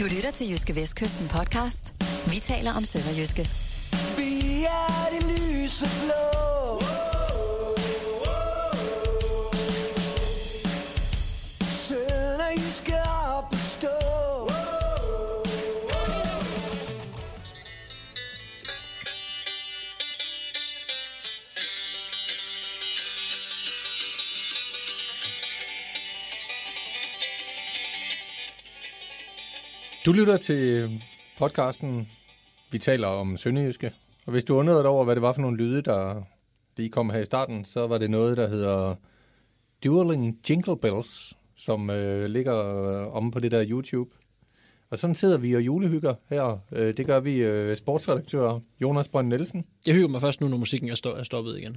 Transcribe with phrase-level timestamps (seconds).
[0.00, 1.92] Du lytter til Jyske Vestkysten podcast.
[2.26, 3.48] Vi taler om Sønderjyske.
[4.16, 6.15] Vi er det lyse blå.
[30.06, 30.90] Du lytter til
[31.38, 32.08] podcasten,
[32.70, 33.92] vi taler om Sønderjyske.
[34.26, 36.22] Og hvis du undrede dig over, hvad det var for nogle lyde, der
[36.76, 38.94] lige kom her i starten, så var det noget, der hedder
[39.84, 44.10] Dueling Jingle Bells, som øh, ligger øh, omme på det der YouTube.
[44.90, 46.60] Og sådan sidder vi og julehygger her.
[46.72, 49.64] Øh, det gør vi øh, sportsredaktør Jonas Brønd Nielsen.
[49.86, 51.76] Jeg hygger mig først nu, når musikken er, stoppet igen.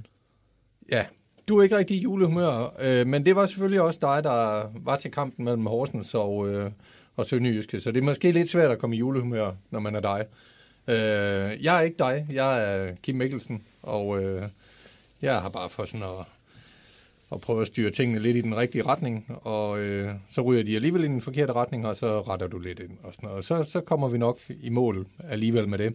[0.92, 1.04] Ja,
[1.48, 4.96] du er ikke rigtig i julehumør, øh, men det var selvfølgelig også dig, der var
[4.96, 6.64] til kampen mellem Horsens og, øh,
[7.16, 10.00] og Sønderjyske, så det er måske lidt svært at komme i julehumør, når man er
[10.00, 10.24] dig.
[10.88, 14.42] Øh, jeg er ikke dig, jeg er Kim Mikkelsen, og øh,
[15.22, 16.26] jeg har bare for sådan at,
[17.32, 20.74] at prøve at styre tingene lidt i den rigtige retning, og øh, så ryger de
[20.74, 23.44] alligevel i den forkerte retning, og så retter du lidt ind og sådan noget.
[23.44, 25.94] Så, så kommer vi nok i mål alligevel med det.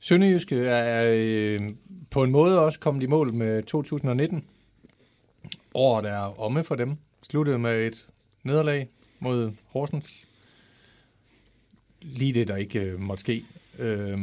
[0.00, 1.70] Sønderjyske er øh,
[2.10, 4.44] på en måde også kommet i mål med 2019.
[5.74, 6.96] Året er omme for dem.
[7.22, 8.06] Sluttede med et
[8.42, 8.88] nederlag
[9.20, 10.26] mod Horsens.
[12.06, 13.42] Lige det, der ikke øh, måtte ske,
[13.78, 14.18] øh,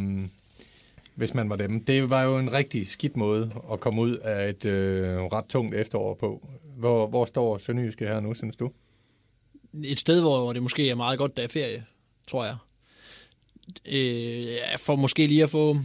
[1.16, 1.84] hvis man var dem.
[1.84, 5.75] Det var jo en rigtig skidt måde at komme ud af et øh, ret tungt
[5.75, 6.48] efterår på.
[6.78, 8.72] Hvor, hvor står Sønderjyske her nu, synes du?
[9.84, 11.86] Et sted, hvor det måske er meget godt, der er ferie,
[12.28, 12.56] tror jeg.
[13.86, 14.45] Øh,
[14.78, 15.78] for måske lige at få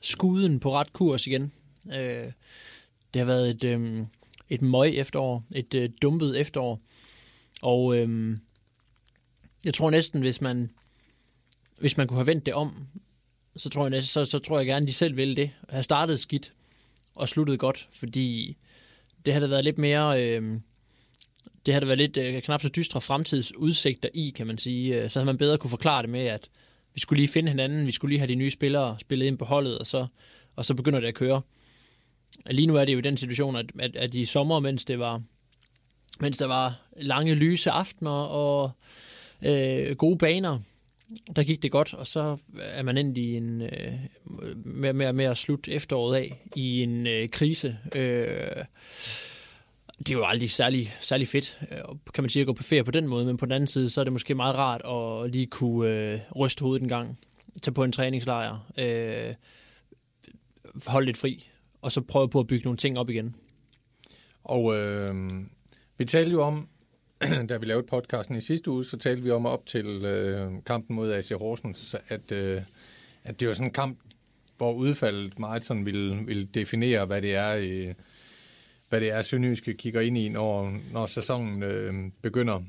[0.00, 1.52] skuden på ret kurs igen.
[1.86, 2.32] Øh,
[3.14, 4.06] det har været et, øh,
[4.50, 6.80] et møg efterår, et øh, dumpet efterår.
[7.62, 8.36] Og øh,
[9.64, 10.70] jeg tror næsten, hvis man,
[11.82, 12.86] hvis man kunne have vendt det om,
[13.56, 15.50] så tror jeg, så, så tror jeg gerne, de selv ville det.
[15.68, 16.52] Have startet skidt
[17.14, 18.56] og sluttet godt, fordi
[19.26, 20.22] det havde været lidt mere...
[20.22, 20.60] Øh,
[21.66, 25.02] det havde været lidt øh, knap så dystre fremtidsudsigter i, kan man sige.
[25.02, 26.48] Øh, så havde man bedre kunne forklare det med, at
[26.94, 29.44] vi skulle lige finde hinanden, vi skulle lige have de nye spillere spillet ind på
[29.44, 30.06] holdet, og så,
[30.56, 31.42] og så begynder det at køre.
[32.50, 34.98] Lige nu er det jo i den situation, at, at, at i sommer, mens det
[34.98, 35.22] var
[36.20, 38.70] mens der var lange lyse aftener og
[39.42, 40.58] øh, gode baner,
[41.36, 43.92] der gik det godt, og så er man endt i en øh,
[44.64, 47.78] med, med, med at slutte efteråret af i en øh, krise.
[47.94, 48.64] Øh,
[49.98, 51.78] det er jo aldrig særlig, særlig fedt, øh,
[52.14, 53.90] kan man sige, at gå på ferie på den måde, men på den anden side,
[53.90, 54.82] så er det måske meget rart
[55.24, 57.18] at lige kunne øh, ryste hovedet en gang,
[57.62, 59.34] tage på en træningslejr, øh,
[60.86, 61.48] holde lidt fri,
[61.82, 63.34] og så prøve på at bygge nogle ting op igen.
[64.44, 65.30] Og øh,
[65.98, 66.68] vi talte jo om,
[67.48, 70.96] da vi lavede podcasten i sidste uge, så talte vi om op til øh, kampen
[70.96, 72.60] mod AC Horsens, at, øh,
[73.24, 73.98] at det var sådan en kamp,
[74.56, 77.94] hvor udfaldet meget sådan ville, ville definere, hvad det er, øh,
[78.88, 82.62] hvad det er, Sønderjyske kigger ind i, når, når sæsonen øh, begynder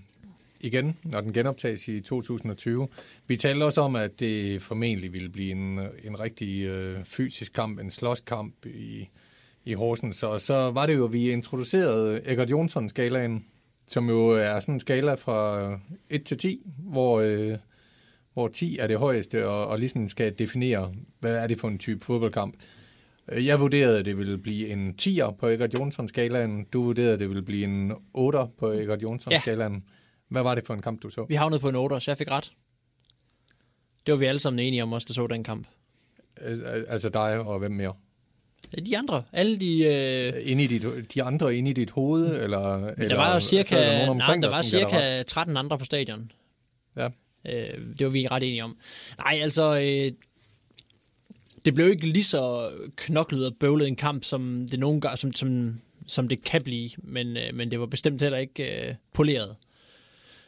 [0.60, 2.88] igen, når den genoptages i 2020.
[3.28, 7.80] Vi talte også om, at det formentlig ville blive en, en rigtig øh, fysisk kamp,
[7.80, 9.10] en slåskamp i,
[9.66, 10.24] i Horsens.
[10.24, 13.46] Og så var det jo, at vi introducerede Egert Jonsson-skalaen,
[13.88, 15.70] som jo er sådan en skala fra
[16.10, 17.58] 1 til 10, hvor, øh,
[18.34, 21.78] hvor 10 er det højeste, og, og ligesom skal definere, hvad er det for en
[21.78, 22.56] type fodboldkamp.
[23.32, 26.66] Øh, Jeg vurderede, at det ville blive en 10'er på Eggert Jonsson-skalaen.
[26.74, 29.74] Du vurderede, at det ville blive en 8'er på Eggert Jonsson-skalaen.
[29.74, 29.80] Ja.
[30.30, 31.26] Hvad var det for en kamp, du så?
[31.30, 32.52] Vi havnede på en 8, så jeg fik ret.
[34.06, 35.68] Det var vi alle sammen enige om os, der så den kamp.
[36.38, 37.94] Al- Altså dig og hvem mere?
[38.86, 39.84] De andre, alle de...
[39.84, 42.44] Øh, Inde i dit, de andre inde i dit hoved?
[42.44, 45.86] Eller, der eller var jo der cirka, nogen nej, der var cirka 13 andre på
[45.86, 46.32] stadion.
[46.98, 47.08] Ja.
[47.48, 48.78] Øh, det var vi ret enige om.
[49.18, 49.80] Nej, altså...
[49.80, 50.12] Øh,
[51.66, 55.34] det blev ikke lige så knoklet og bøvlet en kamp, som det nogle gange, som,
[55.34, 59.56] som, som det kan blive, men, øh, men det var bestemt heller ikke øh, poleret.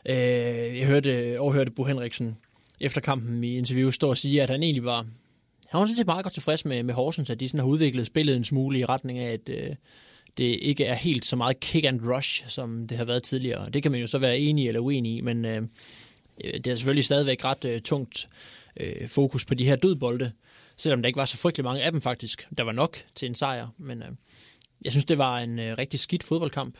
[0.06, 2.38] Øh, jeg hørte, overhørte Bo Henriksen
[2.82, 5.06] efter kampen i interview stå og sige, at han egentlig var,
[5.75, 8.07] han var sådan set meget godt tilfreds med, med Horsens, at de sådan har udviklet
[8.07, 9.75] spillet en smule i retning af, at øh,
[10.37, 13.69] det ikke er helt så meget kick and rush, som det har været tidligere.
[13.69, 15.61] Det kan man jo så være enig eller uenig i, men øh,
[16.43, 18.27] øh, det er selvfølgelig stadigvæk ret øh, tungt
[18.77, 20.31] øh, fokus på de her dødbolde,
[20.77, 22.47] selvom der ikke var så frygtelig mange af dem faktisk.
[22.57, 24.09] Der var nok til en sejr, men øh,
[24.83, 26.75] jeg synes, det var en øh, rigtig skidt fodboldkamp.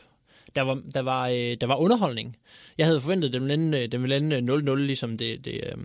[0.54, 2.36] Der var, der, var, øh, der var underholdning.
[2.78, 5.44] Jeg havde forventet, at den ville ende, øh, den ville ende øh, 0-0, ligesom det,
[5.44, 5.84] det, øh,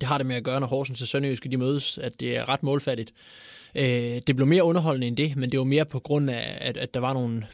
[0.00, 2.48] det har det med at gøre, når Horsens og Sønderjyske de mødes, at det er
[2.48, 3.12] ret målfattigt.
[3.74, 6.76] Øh, det blev mere underholdende end det, men det var mere på grund af, at,
[6.76, 7.46] at der var nogle,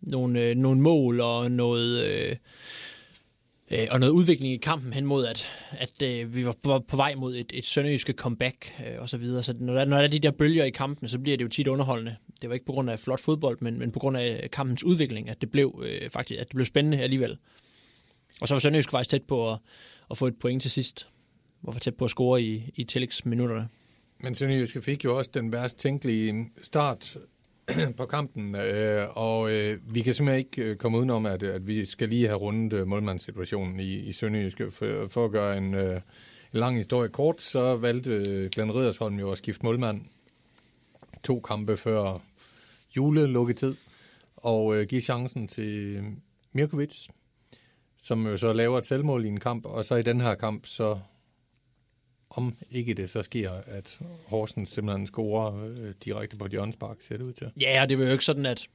[0.00, 2.36] nogle, øh, nogle mål og noget, øh,
[3.70, 6.96] øh, og noget udvikling i kampen hen mod, at, at øh, vi var på, på
[6.96, 9.42] vej mod et, et sønderjyske comeback øh, og så videre.
[9.42, 11.48] Så når der, når der er de der bølger i kampen, så bliver det jo
[11.48, 12.16] tit underholdende.
[12.40, 15.28] Det var ikke på grund af flot fodbold, men, men på grund af kampens udvikling,
[15.28, 17.36] at det blev øh, faktisk at det blev spændende alligevel.
[18.40, 19.58] Og så var Sønderjysk faktisk tæt på at,
[20.10, 21.08] at få et point til sidst.
[21.62, 23.68] Var tæt på at score i, i tillægsminutterne.
[24.18, 27.16] Men Sønderjyske fik jo også den værst tænkelige start
[27.96, 31.84] på kampen, øh, og øh, vi kan simpelthen ikke øh, komme udenom, at, at vi
[31.84, 34.70] skal lige have rundet øh, målmandssituationen i, i Sønderjyske.
[34.70, 36.00] For, for at gøre en, øh, en
[36.52, 40.02] lang historie kort, så valgte øh, Glenn Riddersholm jo at skifte målmand
[41.24, 42.22] to kampe før
[42.96, 43.74] julelukketid,
[44.36, 46.02] og øh, give chancen til
[46.52, 47.08] Mirkovic,
[47.98, 50.66] som jo så laver et selvmål i en kamp, og så i den her kamp,
[50.66, 50.98] så
[52.30, 57.16] om ikke det så sker, at Horsens simpelthen scorer øh, direkte på Jørgens Park, ser
[57.16, 57.50] det ud til.
[57.60, 58.66] Ja, det var jo ikke sådan, at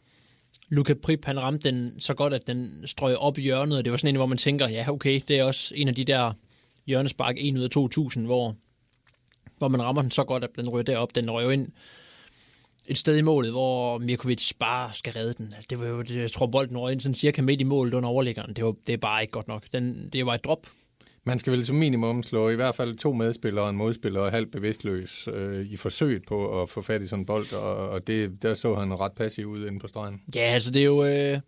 [0.70, 3.92] Luka Prip, han ramte den så godt, at den strøg op i hjørnet, og det
[3.92, 6.34] var sådan en, hvor man tænker, ja, okay, det er også en af de der
[6.86, 8.56] hjørnespark 1 ud af 2000, hvor,
[9.58, 11.16] hvor man rammer den så godt, at den rører derop.
[11.16, 11.72] Den rører ind
[12.88, 15.54] et sted i målet, hvor Mirkovic bare skal redde den.
[15.54, 17.94] Altså, det var jo, det, jeg tror, bolden røg ind sådan cirka midt i målet
[17.94, 18.54] under overliggeren.
[18.54, 19.64] Det, var, det er bare ikke godt nok.
[19.72, 20.68] Den, det var et drop.
[21.28, 24.52] Man skal vel som minimum slå i hvert fald to medspillere og en modspiller halvt
[24.52, 28.44] bevidstløs øh, i forsøget på at få fat i sådan en bold, og, og det,
[28.44, 30.22] der så han ret passiv ud inde på stregen.
[30.36, 31.06] Ja, altså det er jo...
[31.06, 31.40] Øh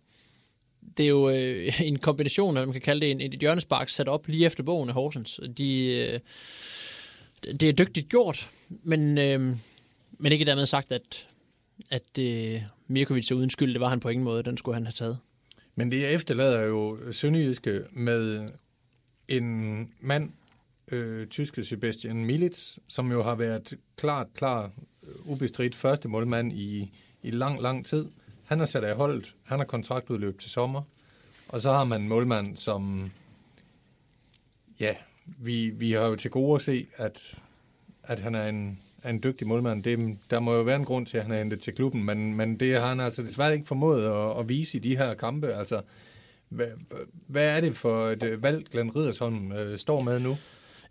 [0.96, 4.08] det er jo øh, en kombination, eller man kan kalde det en, et hjørnespark sat
[4.08, 5.40] op lige efter bogen af Horsens.
[5.58, 6.20] De, øh,
[7.60, 9.40] det er dygtigt gjort, men, øh,
[10.18, 11.26] men ikke dermed sagt, at,
[11.90, 13.72] at øh, Mirkovic er uden skyld.
[13.72, 14.42] Det var han på ingen måde.
[14.42, 15.18] Den skulle han have taget.
[15.74, 18.48] Men det efterlader jo Sønderjyske med
[19.28, 20.30] en mand,
[20.88, 24.70] øh, tyske Sebastian Militz, som jo har været klart, klart
[25.02, 26.92] øh, ubestridt første målmand i,
[27.22, 28.06] i lang, lang tid.
[28.44, 29.34] Han er sat af holdet.
[29.44, 30.82] Han har kontraktudløb til sommer.
[31.48, 33.10] Og så har man en målmand, som...
[34.80, 34.94] Ja,
[35.26, 37.34] vi, vi har jo til gode at se, at,
[38.02, 39.82] at han er en, er en dygtig målmand.
[39.82, 42.34] Det, der må jo være en grund til, at han er hentet til klubben, men,
[42.34, 45.54] men det har han altså desværre ikke formået at, at vise i de her kampe.
[45.54, 45.82] Altså,
[46.48, 46.66] hvad,
[47.26, 50.38] hvad er det for et øh, valg, Glenn Riddersholm øh, står med nu?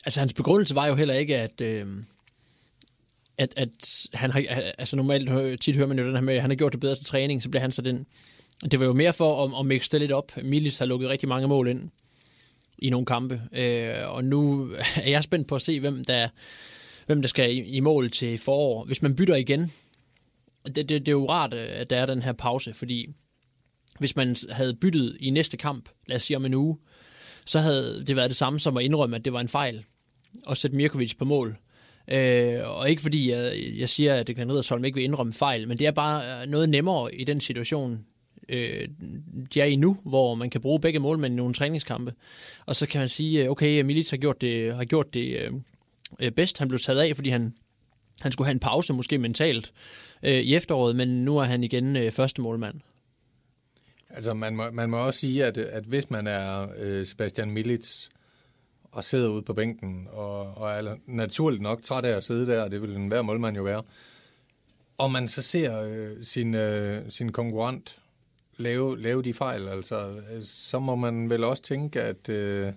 [0.05, 1.61] Altså, hans begrundelse var jo heller ikke, at...
[1.61, 1.87] Øh
[3.39, 4.43] at, at han har,
[4.77, 6.95] altså normalt tit hører man jo den her med, at han har gjort det bedre
[6.95, 8.05] til træning, så bliver han så den,
[8.71, 10.31] det var jo mere for at, at mixe det lidt op.
[10.43, 11.89] Milis har lukket rigtig mange mål ind
[12.77, 14.71] i nogle kampe, øh, og nu
[15.03, 16.29] er jeg spændt på at se, hvem der,
[17.05, 18.85] hvem der skal i, i mål til forår.
[18.85, 19.71] Hvis man bytter igen,
[20.65, 23.09] det, det, det er jo rart, øh, at der er den her pause, fordi
[23.99, 26.77] hvis man havde byttet i næste kamp, lad os sige om en uge,
[27.45, 29.83] så havde det været det samme som at indrømme, at det var en fejl
[30.49, 31.57] at sætte Mirkovic på mål.
[32.07, 35.77] Øh, og ikke fordi jeg, jeg siger, at Glenn Riddersholm ikke vil indrømme fejl, men
[35.77, 38.05] det er bare øh, noget nemmere i den situation,
[38.49, 38.87] øh,
[39.53, 42.13] de er i nu, hvor man kan bruge begge målmænd i nogle træningskampe.
[42.65, 45.51] Og så kan man sige, øh, okay, Milic har gjort det, har gjort det øh,
[46.19, 46.57] øh, bedst.
[46.57, 47.53] Han blev taget af, fordi han,
[48.21, 49.71] han skulle have en pause, måske mentalt,
[50.23, 52.75] øh, i efteråret, men nu er han igen øh, første målmand.
[54.17, 58.09] Altså, man må, man må også sige, at, at hvis man er øh, Sebastian Milits
[58.91, 62.63] og sidder ude på bænken, og, og er naturligt nok træt af at sidde der,
[62.63, 63.83] og det vil enhver målmand jo være,
[64.97, 67.99] og man så ser øh, sin, øh, sin konkurrent
[68.57, 72.73] lave, lave de fejl, altså, øh, så må man vel også tænke, at, øh,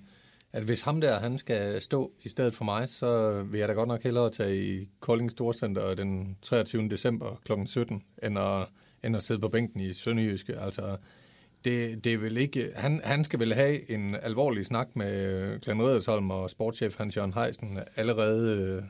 [0.52, 3.72] at hvis ham der, han skal stå i stedet for mig, så vil jeg da
[3.72, 6.88] godt nok hellere tage i Kolding Storcenter den 23.
[6.88, 7.52] december kl.
[7.66, 8.66] 17, end at,
[9.04, 10.58] end at sidde på bænken i Sønderjyske.
[10.58, 10.96] Altså,
[11.64, 16.30] det, det vil ikke, han, han skal vel have en alvorlig snak med Glenn Redersholm
[16.30, 18.82] og sportschef Hans-Jørgen Heisen allerede øh,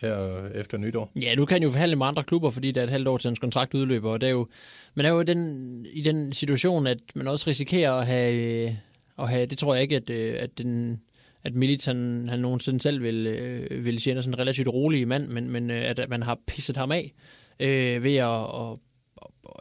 [0.00, 1.12] her efter nytår.
[1.22, 3.28] Ja, du kan jo forhandle med andre klubber, fordi der er et halvt år til
[3.28, 4.48] hans kontrakt udløber, og det er jo,
[4.94, 8.74] man er jo den, i den situation, at man også risikerer at have, øh,
[9.18, 11.00] at have det tror jeg ikke, at, øh, at den,
[11.44, 15.28] at Milits, han, han nogensinde selv vil, øh, vil sige, sådan en relativt rolig mand,
[15.28, 17.12] men, men at man har pisset ham af
[17.60, 18.78] øh, ved at, at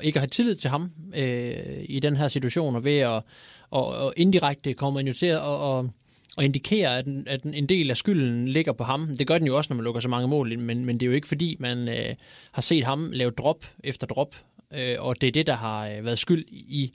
[0.01, 3.24] ikke at have tillid til ham øh, i den her situation, og ved at
[3.72, 5.89] og, og indirekte kommer man jo til at og,
[6.38, 9.08] og indikere, at, at en del af skylden ligger på ham.
[9.20, 11.06] Det gør den jo også, når man lukker så mange mål ind, men, men det
[11.06, 12.15] er jo ikke fordi, man øh,
[12.51, 14.36] har set ham lave drop efter drop,
[14.74, 16.91] øh, og det er det, der har øh, været skyld i,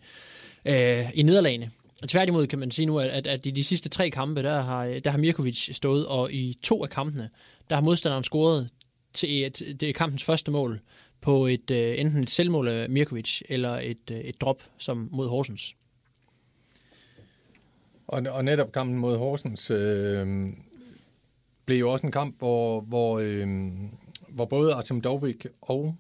[0.65, 1.71] øh, i nederlagene.
[2.03, 4.85] Og tværtimod kan man sige nu, at, at i de sidste tre kampe, der har,
[5.05, 7.29] der har Mirkovic stået, og i to af kampene,
[7.71, 8.69] der har modstanderen scoret
[9.15, 10.81] til, til, til kampens første mål
[11.23, 15.29] på et øh, enten et selvmål af Mirkovic eller et, øh, et drop som mod
[15.29, 15.77] Horsens.
[18.07, 20.53] Og, og netop kampen mod Horsens øh,
[21.67, 23.71] blev jo også en kamp, hvor, hvor, øh,
[24.29, 25.97] hvor både Artem Dovbik og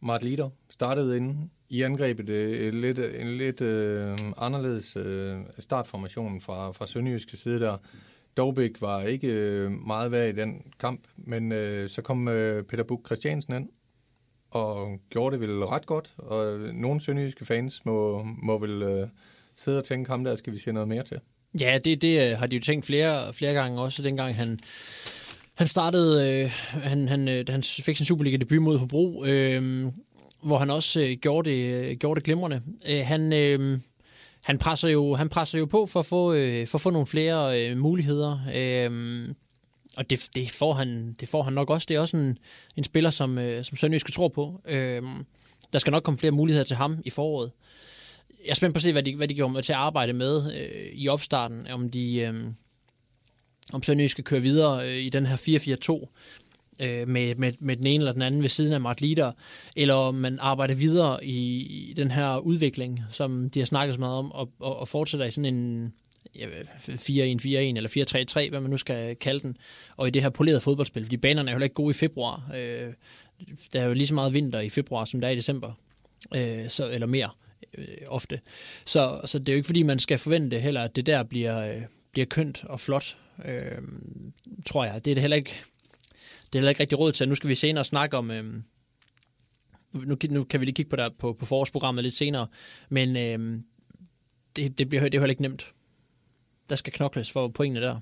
[0.00, 6.72] Mart Lider startede inden i angrebet øh, lidt, en lidt øh, anderledes øh, startformation fra,
[6.72, 7.76] fra Sønderjyske side der.
[8.36, 12.84] Dobik var ikke øh, meget værd i den kamp, men øh, så kom øh, Peter
[12.84, 13.68] Buk Christiansen ind
[14.50, 19.08] og gjorde det vel ret godt, og nogle sønderjyske fans må, må vel øh,
[19.56, 21.20] sidde og tænke, ham der skal vi se noget mere til.
[21.60, 24.58] Ja, det, det øh, har de jo tænkt flere, flere gange også, dengang han,
[25.54, 26.50] han startede, øh,
[26.82, 29.86] han, han, øh, han fik sin Superliga-debut mod Hobro, øh,
[30.42, 32.62] hvor han også øh, gjorde, det, øh, gjorde det glimrende.
[32.88, 33.78] Øh, han, øh,
[34.44, 37.06] han, presser jo, han presser jo på for at få, øh, for at få nogle
[37.06, 39.28] flere øh, muligheder, øh,
[39.98, 41.86] og det, det, får han, det får han nok også.
[41.88, 42.36] Det er også en,
[42.76, 44.60] en spiller, som, øh, som Sønderjyske tror på.
[44.64, 45.02] Øh,
[45.72, 47.50] der skal nok komme flere muligheder til ham i foråret.
[48.44, 50.52] Jeg er spændt på at se, hvad de, hvad de kommer til at arbejde med
[50.54, 52.16] øh, i opstarten, om de...
[52.16, 52.34] Øh,
[53.72, 55.36] om Sønderjysk skal køre videre øh, i den her
[56.80, 59.32] 4-4-2 øh, med, med, med den ene eller den anden ved siden af Mart Lider,
[59.76, 64.00] eller om man arbejder videre i, i den her udvikling, som de har snakket så
[64.00, 65.92] meget om, og, og, og fortsætter i sådan en
[66.36, 69.56] 4-1-4-1 eller 4-3-3, hvad man nu skal kalde den,
[69.96, 72.50] og i det her polerede fodboldspil, fordi banerne er jo ikke gode i februar.
[72.56, 72.92] Øh,
[73.72, 75.72] der er jo lige så meget vinter i februar, som der er i december,
[76.34, 77.30] øh, så, eller mere
[77.78, 78.38] øh, ofte.
[78.84, 81.74] Så, så det er jo ikke, fordi man skal forvente heller, at det der bliver,
[81.74, 81.82] øh,
[82.12, 83.82] bliver kønt og flot, øh,
[84.66, 85.04] tror jeg.
[85.04, 85.62] Det er det heller ikke,
[86.46, 87.28] det er heller ikke rigtig råd til.
[87.28, 88.30] Nu skal vi senere snakke om...
[88.30, 88.44] Øh,
[89.92, 92.46] nu, nu kan vi lige kigge på der på, på forårsprogrammet lidt senere,
[92.88, 93.60] men øh,
[94.56, 95.72] det, det bliver det er heller ikke nemt.
[96.70, 98.00] Der skal knokles for pointene der.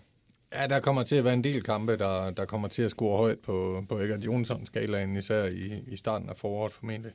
[0.55, 3.17] Ja, der kommer til at være en del kampe, der, der kommer til at score
[3.19, 7.13] højt på, på Egert Jonsson-skalaen, især i, i starten af foråret formentlig.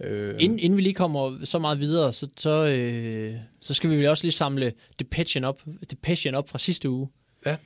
[0.00, 3.96] Øh, inden, inden vi lige kommer så meget videre, så, så, øh, så skal vi
[3.96, 7.08] vel også lige samle Depression op, Depression op fra sidste uge.
[7.46, 7.56] Ja.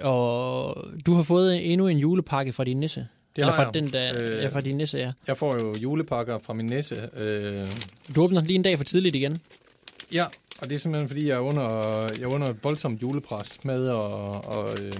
[0.00, 3.00] Og du har fået endnu en julepakke fra din nisse.
[3.36, 5.12] Det Eller fra, den der, øh, ja, fra din nisse, ja.
[5.26, 7.08] Jeg får jo julepakker fra min nisse.
[7.16, 7.58] Øh,
[8.16, 9.38] Du åbner lige en dag for tidligt igen.
[10.12, 10.24] ja,
[10.58, 13.88] og det er simpelthen fordi, jeg er under, jeg er under et voldsomt julepres med,
[13.88, 14.92] og, og øh,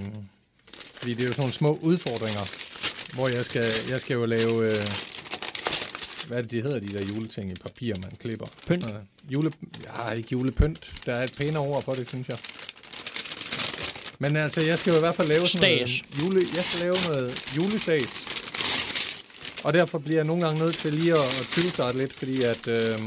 [0.93, 2.45] fordi det er jo sådan nogle små udfordringer,
[3.15, 4.87] hvor jeg skal, jeg skal jo lave, øh,
[6.27, 8.45] hvad er det, de hedder, de der juleting i papir, man klipper?
[8.67, 8.85] Pynt.
[8.85, 8.93] Øh,
[9.33, 9.51] jule,
[9.83, 10.93] ja, ikke julepynt.
[11.05, 12.37] Der er et pænere ord på det, synes jeg.
[14.19, 16.95] Men altså, jeg skal jo i hvert fald lave sådan noget, jule, jeg skal lave
[17.07, 18.07] noget julestas.
[19.63, 22.67] Og derfor bliver jeg nogle gange nødt til lige at, at tyvstarte lidt, fordi at...
[22.67, 22.99] Øh,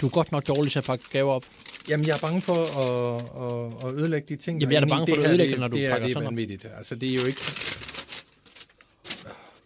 [0.00, 1.44] Du er godt nok dårlig til at pakke gaver op.
[1.88, 4.60] Jamen, jeg er bange for at, at, at ødelægge de ting.
[4.60, 6.06] Jamen, jeg er da bange for, Det at ødelægger, det- når du det er, pakker
[6.06, 6.30] det er sådan op.
[6.32, 6.64] vanvittigt.
[6.76, 7.40] Altså, det er jo ikke...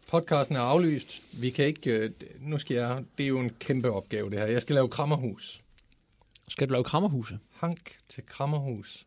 [0.08, 1.40] Podcasten er aflyst.
[1.42, 1.90] Vi kan ikke...
[1.90, 2.10] øh,
[2.40, 3.04] Nu skal jeg...
[3.18, 4.46] Det er jo en kæmpe opgave, det her.
[4.46, 5.60] Jeg skal lave krammerhus.
[6.48, 7.38] Skal du lave krammerhuse?
[7.52, 9.06] Hank til krammerhus.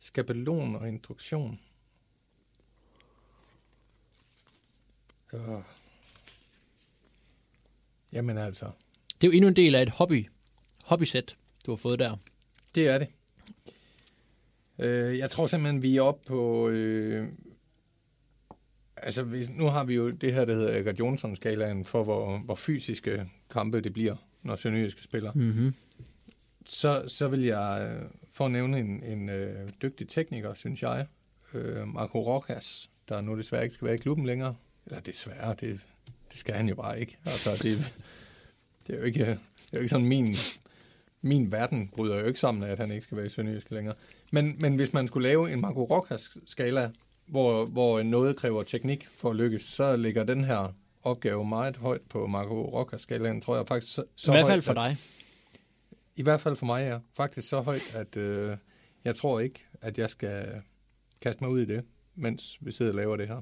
[0.00, 1.60] Skabelon og instruktion.
[5.32, 5.40] Øh.
[8.12, 8.70] Jamen altså,
[9.22, 10.26] Det er jo endnu en del af et hobby,
[10.84, 11.36] hobbysæt,
[11.66, 12.16] du har fået der.
[12.74, 13.08] det er det.
[14.78, 16.68] Øh, jeg tror simpelthen, vi er oppe på...
[16.68, 17.28] Øh,
[18.96, 22.54] altså, hvis, nu har vi jo det her, der hedder Egert Jonsson-skalaen for, hvor, hvor
[22.54, 25.32] fysiske kampe det bliver, når Sønderjyske spiller.
[25.32, 25.74] Mm-hmm.
[26.66, 31.06] Så, så vil jeg, øh, for at nævne en, en øh, dygtig tekniker, synes jeg,
[31.54, 34.54] øh, Marco Rojas, der nu desværre ikke skal være i klubben længere.
[34.86, 35.80] Eller desværre, det,
[36.32, 37.18] det skal han jo bare ikke.
[37.24, 37.92] Altså, det,
[38.86, 39.36] det, er jo ikke, det er
[39.74, 40.34] jo ikke sådan, min,
[41.22, 43.94] min verden bryder jo ikke sammen af, at han ikke skal være i Sønderjysk længere.
[44.32, 46.90] Men, men hvis man skulle lave en Marco Rojas-skala,
[47.26, 52.00] hvor, hvor noget kræver teknik for at lykkes, så ligger den her opgave meget højt
[52.08, 53.94] på Marco Rojas-skalaen, tror jeg faktisk.
[53.94, 54.96] Så, så I hvert fald for at- dig.
[56.16, 56.98] i hvert fald for mig, ja.
[57.12, 58.56] Faktisk så højt, at øh,
[59.04, 60.62] jeg tror ikke, at jeg skal
[61.20, 61.84] kaste mig ud i det,
[62.14, 63.40] mens vi sidder og laver det her.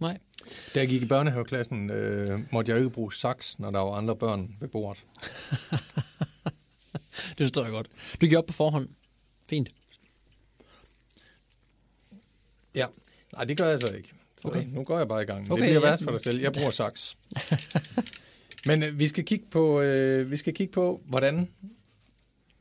[0.00, 0.18] Nej.
[0.74, 3.92] Da jeg gik i børnehaveklassen, øh, måtte jeg jo ikke bruge saks, når der var
[3.92, 5.04] andre børn ved bordet.
[7.38, 7.88] Det forstår jeg godt.
[8.20, 8.88] Du giver op på forhånd.
[9.48, 9.68] Fint.
[12.74, 12.86] Ja.
[13.32, 14.12] Nej, det gør jeg så ikke.
[14.42, 14.64] Så Okay.
[14.66, 15.52] nu går jeg bare i gang.
[15.52, 15.90] Okay, det bliver ja.
[15.90, 16.40] værst for dig selv.
[16.40, 17.16] Jeg bruger saks.
[18.66, 21.48] Men øh, vi skal kigge på, øh, vi skal kigge på, hvordan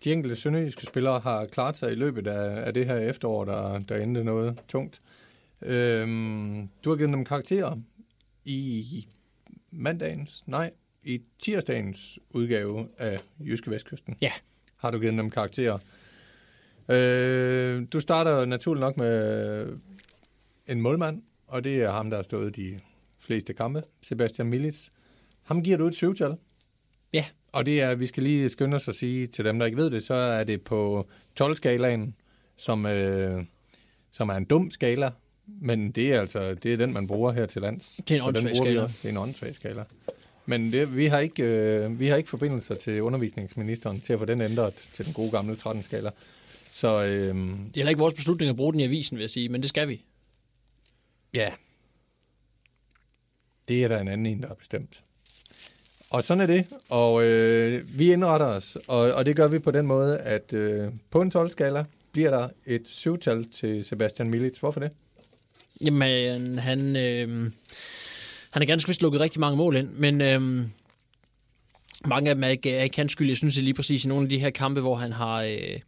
[0.04, 3.80] de enkelte sønderjyske spillere har klaret sig i løbet af, af det her efterår, der,
[3.80, 5.00] der endte noget tungt.
[5.62, 7.78] Øhm, du har givet dem karakterer
[8.46, 9.08] i
[9.72, 10.72] mandagens, nej,
[11.04, 14.18] i tirsdagens udgave af Jyske Vestkysten.
[14.22, 14.32] Ja.
[14.76, 15.78] Har du givet dem karakterer.
[16.90, 19.78] Øh, du starter naturligt nok med
[20.68, 22.80] en målmand, og det er ham, der har stået de
[23.20, 24.88] fleste kampe, Sebastian Milic.
[25.42, 26.38] Ham giver du et syvtal.
[27.14, 27.26] Ja.
[27.52, 29.92] Og det er, vi skal lige skynde os at sige til dem, der ikke ved
[29.92, 31.08] det, så er det på
[31.42, 32.16] 12-skalaen,
[32.58, 33.44] som, øh,
[34.12, 35.12] som er en dum skala,
[35.62, 38.00] men det er altså det er den, man bruger her til lands.
[38.08, 38.84] Det er en Så den åndssvag bruger vi skala.
[38.84, 39.00] også.
[39.04, 39.86] Det er en.
[40.46, 44.26] Men det, vi, har ikke, øh, vi har ikke forbindelser til undervisningsministeren til at få
[44.26, 46.10] den ændret til den gode gamle 13-skala.
[46.72, 49.30] Så øh, Det er heller ikke vores beslutning at bruge den i avisen, vil jeg
[49.30, 50.02] sige, men det skal vi.
[51.34, 51.52] ja,
[53.68, 55.04] det er der en anden en, der har bestemt.
[56.10, 59.72] Og sådan er det, og øh, vi indretter os, og, og det gør vi på
[59.72, 64.58] den måde, at øh, på en 12-skala bliver der et syvtal til Sebastian Milic.
[64.58, 64.92] Hvorfor det?
[65.86, 67.52] Jamen, han, øh,
[68.52, 70.42] han er ganske vist lukket rigtig mange mål ind, men øh,
[72.06, 73.28] mange af dem er ikke, er ikke hans skyld.
[73.28, 75.80] Jeg synes at lige præcis i nogle af de her kampe, hvor han har, øh,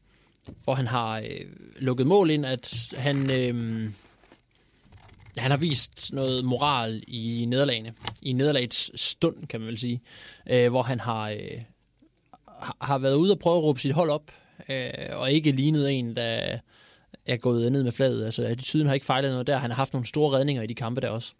[0.63, 1.45] hvor han har øh,
[1.79, 3.83] lukket mål ind, at han, øh,
[5.37, 7.93] han har vist noget moral i nederlagene.
[8.21, 10.01] I nederlagets stund, kan man vel sige.
[10.49, 11.61] Øh, hvor han har, øh,
[12.47, 14.31] har- har været ude og prøve at råbe sit hold op,
[14.69, 16.59] øh, og ikke lignet en, der
[17.33, 18.25] er gået ned med fladet.
[18.25, 19.57] Altså, attituden har ikke fejlet noget der.
[19.57, 21.33] Han har haft nogle store redninger i de kampe der også.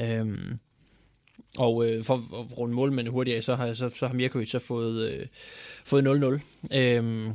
[0.00, 0.58] Øhm,
[1.58, 4.58] og øh, for at runde målmændene hurtigt af, så har, så, så har Mirkovic så
[4.58, 5.26] fået, øh,
[5.84, 6.40] fået
[6.70, 6.76] 0-0.
[6.76, 7.32] Øhm,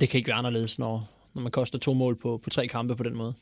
[0.00, 2.96] det kan ikke være anderledes, når, når man koster to mål på, på tre kampe
[2.96, 3.34] på den måde.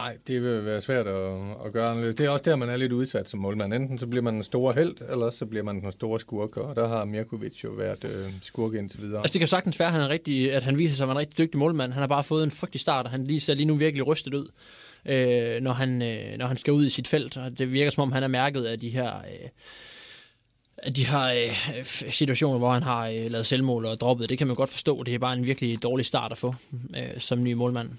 [0.00, 1.32] Nej, det vil være svært at,
[1.66, 2.14] at gøre anderledes.
[2.14, 3.74] Det er også der, man er lidt udsat som målmand.
[3.74, 6.76] Enten så bliver man en stor held, eller så bliver man en stor skurk, og
[6.76, 9.20] der har Mirkovic jo været øh, skurk indtil videre.
[9.20, 11.14] Altså det kan sagtens være, at han, er rigtig, at han viser sig at være
[11.14, 11.92] en rigtig dygtig målmand.
[11.92, 14.34] Han har bare fået en frygtelig start, og han lige ser lige nu virkelig rystet
[14.34, 14.48] ud,
[15.06, 17.36] øh, når, han, øh, når han skal ud i sit felt.
[17.36, 19.16] Og det virker som om, han er mærket af de her...
[19.16, 19.48] Øh,
[20.82, 24.46] af de her øh, situationer, hvor han har øh, lavet selvmål og droppet, det kan
[24.46, 25.02] man godt forstå.
[25.02, 26.54] Det er bare en virkelig dårlig start at få
[26.96, 27.90] øh, som ny målmand.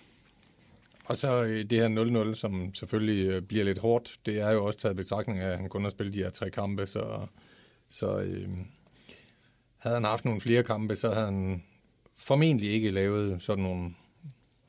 [1.12, 4.65] Og så øh, det her 0-0, som selvfølgelig øh, bliver lidt hårdt, det er jo
[4.65, 7.27] også taget i betragtning af, at han kun har spillet de her tre kampe, så,
[7.89, 8.50] så øh,
[9.77, 11.63] havde han haft nogle flere kampe, så havde han
[12.18, 13.89] formentlig ikke lavet sådan nogle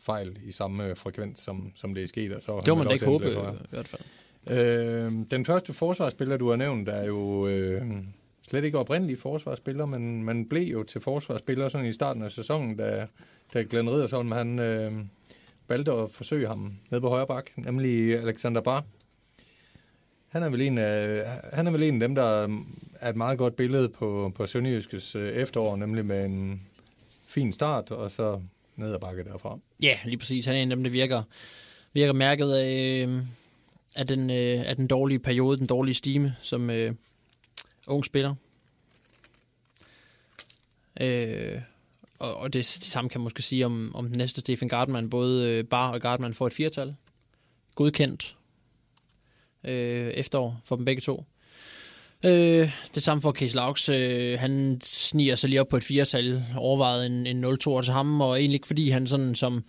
[0.01, 2.33] fejl i samme øh, frekvens, som, som det er sket.
[2.33, 4.03] Og så Det må man da ikke håbe, i hvert fald.
[4.51, 7.83] Øh, den første forsvarsspiller, du har nævnt, er jo øh,
[8.49, 12.77] slet ikke oprindelig forsvarsspiller, men man blev jo til forsvarsspiller sådan i starten af sæsonen,
[12.77, 13.07] da,
[13.55, 14.93] da Glenn Riddersholm, han øh,
[15.69, 18.85] valgte at forsøge ham nede på højre bak, nemlig Alexander Bar.
[20.29, 22.49] Han er vel en af, han er vel en af dem, der
[23.01, 26.63] er et meget godt billede på, på Sønderjyskes øh, efterår, nemlig med en
[27.27, 28.41] fin start, og så
[28.77, 29.59] ned ad bakke derfra.
[29.83, 30.47] Ja, lige præcis.
[30.47, 31.23] Han er en af dem, der virker,
[31.93, 33.23] virker mærket af, øh,
[33.97, 36.95] af, den, øh, af den dårlige periode, den dårlige stime, som øh,
[37.89, 38.35] ung spiller.
[41.01, 41.61] Øh,
[42.23, 45.11] og, og det, det samme kan man måske sige om, om den næste Stefan Gardman.
[45.11, 46.95] Både øh, Bar og Gardman får et firtal.
[47.75, 48.37] Godkendt
[49.65, 51.25] øh, efterår for dem begge to.
[52.25, 53.89] Øh, det samme for Case Laux.
[53.89, 58.21] Øh, han sniger sig lige op på et firetal, overvejet en, en 0-2 til ham,
[58.21, 59.65] og egentlig ikke fordi han sådan som,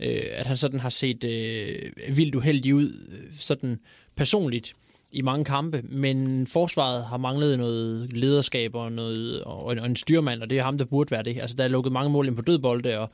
[0.00, 3.80] øh, at han sådan har set øh, vildt uheldig ud, øh, sådan
[4.16, 4.74] personligt
[5.14, 9.96] i mange kampe, men forsvaret har manglet noget lederskab og, noget, og, en, og en
[9.96, 11.40] styrmand, og det er ham, der burde være det.
[11.40, 13.08] Altså, der er lukket mange mål ind på dødbolde, og,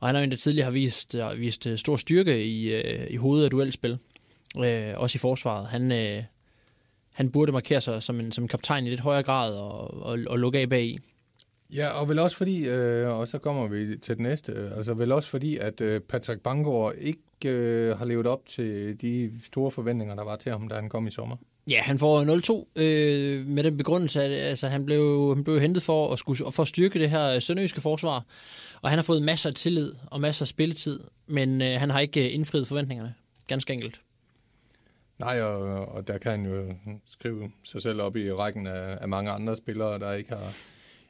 [0.00, 3.06] og han har jo endda tidligere har vist, har vist øh, stor styrke i, øh,
[3.10, 3.98] i hovedet af duelspil,
[4.64, 5.66] øh, også i forsvaret.
[5.66, 6.22] Han, øh,
[7.14, 10.18] han burde markere sig som en, som en kaptajn i lidt højere grad og, og,
[10.26, 10.98] og lukke af bag i.
[11.74, 14.94] Ja, og vel også fordi, øh, og så kommer vi til det næste, øh, altså
[14.94, 19.70] vel også fordi, at øh, Patrick Bangor ikke øh, har levet op til de store
[19.70, 21.36] forventninger, der var til ham, da han kom i sommer.
[21.70, 25.82] Ja, han får 0-2 øh, med den begrundelse, at altså, han, blev, han blev hentet
[25.82, 28.24] for at, skulle, for at styrke det her sønderjyske forsvar,
[28.82, 32.00] og han har fået masser af tillid og masser af spilletid, men øh, han har
[32.00, 33.14] ikke øh, indfriet forventningerne,
[33.46, 34.00] ganske enkelt.
[35.18, 39.08] Nej, og, og der kan han jo skrive sig selv op i rækken af, af
[39.08, 40.56] mange andre spillere, der ikke har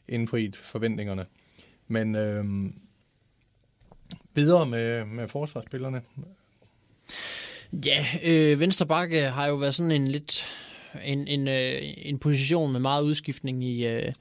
[0.08, 1.26] indfriet forventningerne.
[1.88, 2.44] Men øh,
[4.34, 6.02] videre med, med forsvarsspillerne.
[7.72, 10.44] Ja, øh, venstre bakke har jo været sådan en lidt
[11.04, 14.12] en, en, øh, en position med meget udskiftning i, øh,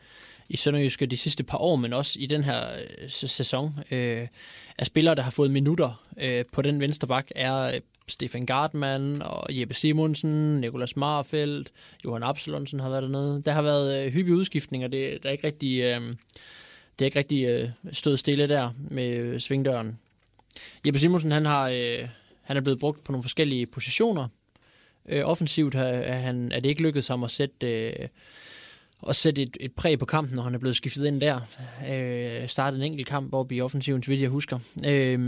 [0.49, 3.79] i Sønderjyske de sidste par år, men også i den her øh, sæson.
[3.91, 4.27] Øh,
[4.77, 9.21] af spillere, der har fået minutter øh, på den venstre bak, er øh, Stefan Gartmann
[9.21, 11.71] og Jeppe Simonsen, Nikolas Marfeldt,
[12.05, 13.41] Johan Absalonsen har været dernede.
[13.45, 16.01] Der har været øh, hyppige udskiftninger, det der er ikke rigtig, øh,
[16.99, 19.99] det er ikke rigtig øh, stået stille der med øh, svingdøren.
[20.85, 21.69] Jeppe Simonsen, han har...
[21.69, 22.07] Øh,
[22.43, 24.27] han er blevet brugt på nogle forskellige positioner.
[25.09, 28.07] Øh, offensivt har, er, han, er det ikke lykkedes ham at sætte, øh,
[29.07, 31.39] at sætte et, et præg på kampen, når han er blevet skiftet ind der.
[31.91, 34.59] Øh, startet en enkelt kamp op i offensiven, så vidt jeg husker.
[34.85, 35.19] Øh,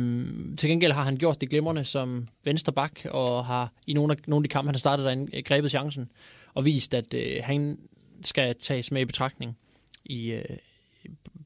[0.58, 4.18] til gengæld har han gjort det glimrende som venstre bak, og har i nogle af,
[4.28, 6.12] nogle af de kampe, han har startet derinde, øh, grebet chancen,
[6.54, 7.80] og vist, at øh, han
[8.24, 9.58] skal tages med i betragtning
[10.06, 10.58] i, øh,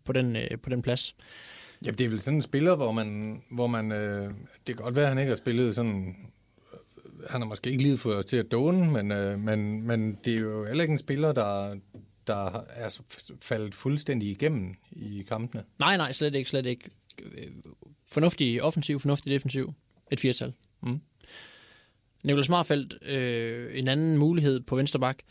[0.10, 1.16] på, den, øh, på den plads.
[1.86, 4.34] Ja, det er vel sådan en spiller, hvor man, hvor man øh,
[4.68, 6.16] det kan godt være, at han ikke har spillet sådan
[7.30, 10.36] han har måske ikke lige fået os til at dåne, men, øh, men, men det
[10.36, 11.76] er jo heller ikke en spiller, der,
[12.28, 13.00] der er
[13.42, 15.64] faldet fuldstændig igennem i kampene.
[15.80, 16.90] Nej, nej, slet ikke, slet ikke.
[17.22, 17.48] Øh,
[18.12, 19.74] Fornuftig offensiv, fornuftig defensiv.
[20.12, 20.54] Et firtal.
[20.84, 21.00] Mm.
[22.24, 25.24] Nicolas Marfeldt, øh, en anden mulighed på venstre bak, øh,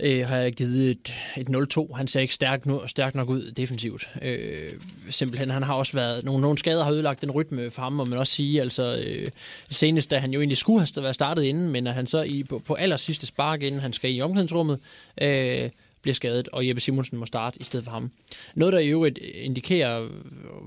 [0.00, 1.94] Øh, har jeg givet et, et 0-2.
[1.96, 4.08] Han ser ikke stærk, no, stærk nok ud defensivt.
[4.22, 4.70] Øh,
[5.10, 6.24] simpelthen, han har også været...
[6.24, 8.60] Nogle, nogle skader har ødelagt den rytme for ham, må man også sige.
[8.60, 9.26] Altså, øh,
[9.70, 12.42] senest, da han jo egentlig skulle have været startet inden, men at han så i,
[12.42, 14.78] på, på aller sidste spark, inden han skal i omklædningsrummet,
[15.20, 15.70] øh,
[16.02, 18.10] bliver skadet, og Jeppe Simonsen må starte i stedet for ham.
[18.54, 20.08] Noget, der i øvrigt indikerer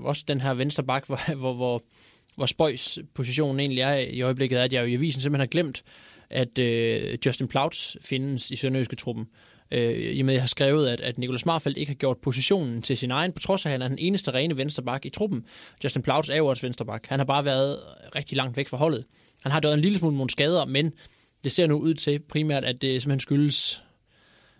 [0.04, 1.82] også den her venstre bak, hvor, hvor, hvor,
[2.34, 5.46] hvor Spøjs positionen egentlig er i øjeblikket, er, at jeg jo i avisen simpelthen har
[5.46, 5.82] glemt,
[6.30, 9.26] at øh, Justin Plauts findes i Sønderjyske truppen.
[9.70, 12.18] Øh, I og med, at jeg har skrevet, at, at Nicolas Marfeldt ikke har gjort
[12.18, 15.10] positionen til sin egen, på trods af, at han er den eneste rene vensterbak i
[15.10, 15.44] truppen.
[15.84, 17.06] Justin Plauts er jo også vensterbak.
[17.08, 17.78] Han har bare været
[18.16, 19.04] rigtig langt væk fra holdet.
[19.42, 20.92] Han har døjet en lille smule nogle skader, men
[21.44, 23.82] det ser nu ud til primært, at det simpelthen skyldes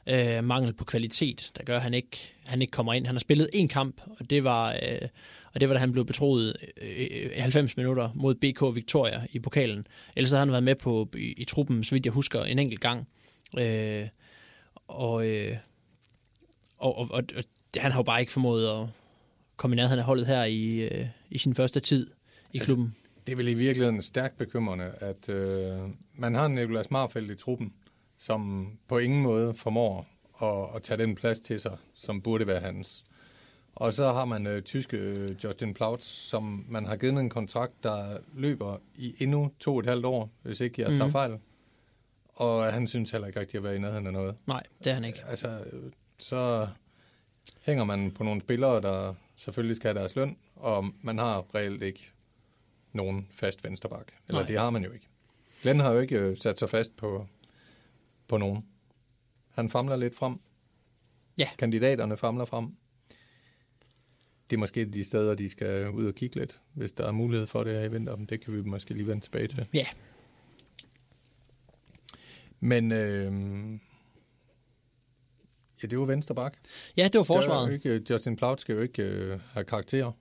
[0.08, 3.06] øh, mangel på kvalitet, der gør, at han ikke, han ikke kommer ind.
[3.06, 5.08] Han har spillet en kamp, og det var, øh,
[5.54, 9.86] og det var da han blev betroet øh, 90 minutter mod BK Victoria i pokalen.
[10.16, 12.80] Ellers havde han været med på i, i truppen, så vidt jeg husker, en enkelt
[12.80, 13.08] gang.
[13.58, 14.06] Øh,
[14.88, 15.56] og, øh,
[16.78, 17.44] og, og, og, og
[17.76, 18.88] han har jo bare ikke formået at
[19.56, 22.10] komme i nærheden af holdet her i, øh, i sin første tid
[22.52, 22.86] i klubben.
[22.86, 25.78] Altså, det er vel i virkeligheden stærkt bekymrende, at øh,
[26.14, 27.72] man har Nicolas Marfeldt i truppen,
[28.18, 30.06] som på ingen måde formår
[30.42, 33.04] at, at tage den plads til sig, som burde være hans.
[33.74, 37.72] Og så har man øh, tyske øh, Justin Plautz, som man har givet en kontrakt,
[37.82, 41.12] der løber i endnu to og et halvt år, hvis ikke jeg tager mm.
[41.12, 41.38] fejl.
[42.28, 44.36] Og han synes heller ikke rigtig at være i nærheden af noget.
[44.46, 45.22] Nej, det er han ikke.
[45.28, 45.64] Altså,
[46.18, 46.68] så
[47.62, 51.82] hænger man på nogle spillere, der selvfølgelig skal have deres løn, og man har reelt
[51.82, 52.10] ikke
[52.92, 54.06] nogen fast vensterbak.
[54.28, 54.48] Eller Nej.
[54.48, 55.08] det har man jo ikke.
[55.62, 57.26] Glenn har jo ikke øh, sat sig fast på,
[58.28, 58.64] på nogen.
[59.50, 60.34] Han famler lidt frem.
[61.38, 61.48] Ja.
[61.58, 62.66] Kandidaterne famler frem.
[64.50, 67.46] Det er måske de steder, de skal ud og kigge lidt, hvis der er mulighed
[67.46, 68.16] for det her i vinter.
[68.16, 69.66] Det kan vi måske lige vende tilbage til.
[69.74, 69.86] Ja.
[72.60, 73.32] Men øh,
[75.82, 76.56] ja, det var venstre bak.
[76.96, 77.74] Ja, det var forsvaret.
[77.74, 80.12] Ikke, Justin Plaut skal jo ikke øh, have karakter.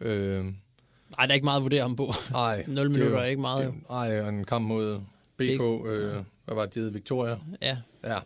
[0.00, 2.12] Øh, Nej, der er ikke meget at vurdere ham på.
[2.30, 2.64] Nej.
[2.68, 3.74] 0 minutter er ikke meget.
[3.90, 5.00] Nej, en kamp mod
[5.36, 7.36] BK, øh, hvad var det, Victoria?
[7.62, 7.76] Ja.
[8.04, 8.18] Ja.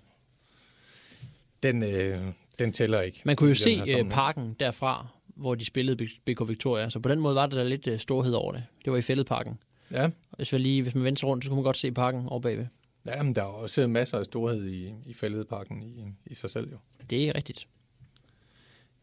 [1.63, 2.21] Den, øh,
[2.59, 3.21] den tæller ikke.
[3.25, 7.21] Man kunne jo se øh, parken derfra, hvor de spillede BK Victoria, så på den
[7.21, 8.65] måde var der lidt øh, storhed over det.
[8.85, 9.59] Det var i fældeparken.
[9.91, 10.11] Ja.
[10.37, 12.67] Hvis, vi lige, hvis man vendte rundt, så kunne man godt se parken over bagved.
[13.07, 16.71] Ja, men der er også masser af storhed i, i fældeparken i, i sig selv
[16.71, 16.77] jo.
[17.11, 17.67] Det er rigtigt.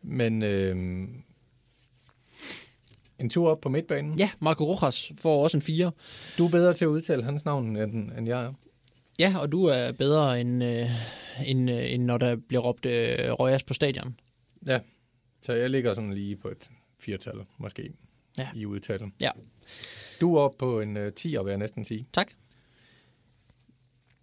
[0.02, 0.76] Men øh,
[3.20, 4.20] en tur op på midtbanen.
[4.20, 5.92] Ja, Marco Rojas får også en 4.
[6.38, 8.54] Du er bedre til at udtale hans navn, end, end jeg er.
[9.20, 10.90] Ja, og du er bedre, end, øh,
[11.46, 14.20] end, øh, end når der bliver råbt øh, Røjas på stadion.
[14.68, 14.80] Ja,
[15.42, 17.94] så jeg ligger sådan lige på et firtal, måske,
[18.38, 18.48] ja.
[18.56, 19.14] i udtalen.
[19.22, 19.32] Ja.
[20.22, 22.08] Du er oppe på en uh, 10, vil jeg næsten sige.
[22.14, 22.32] Tak.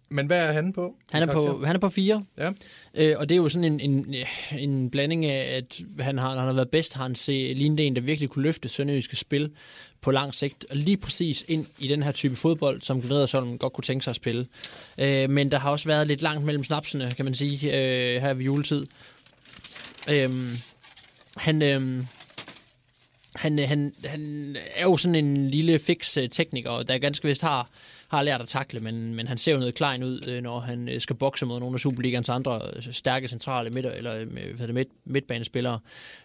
[0.09, 0.95] Men hvad er han på?
[1.11, 2.25] Han er på, han er på fire.
[2.37, 2.51] Ja.
[2.93, 4.15] Øh, og det er jo sådan en, en,
[4.57, 7.95] en blanding af, at han har, han har været bedst, har han set lignende en,
[7.95, 9.51] der virkelig kunne løfte sønderjyske spil
[10.01, 13.73] på lang sigt, og lige præcis ind i den her type fodbold, som sådan godt
[13.73, 14.47] kunne tænke sig at spille.
[14.97, 18.33] Øh, men der har også været lidt langt mellem snapsene, kan man sige, øh, her
[18.33, 18.85] ved juletid.
[20.09, 20.29] Øh,
[21.37, 22.03] han, øh,
[23.35, 27.69] han, han, han er jo sådan en lille fix tekniker, der ganske vist har
[28.09, 30.89] har lært at takle, men, men han ser jo noget klein ud, øh, når han
[30.89, 34.75] øh, skal bokse mod nogle af Superligans andre øh, stærke centrale midter, eller hvad det,
[34.75, 35.79] midt, midtbanespillere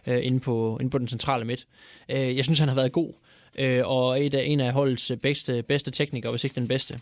[0.06, 1.66] øh, inde, på, inde på den centrale midt.
[2.08, 3.12] Øh, jeg synes, han har været god,
[3.58, 7.00] øh, og et af, en af holdets bedste, bedste teknikere, hvis ikke den bedste.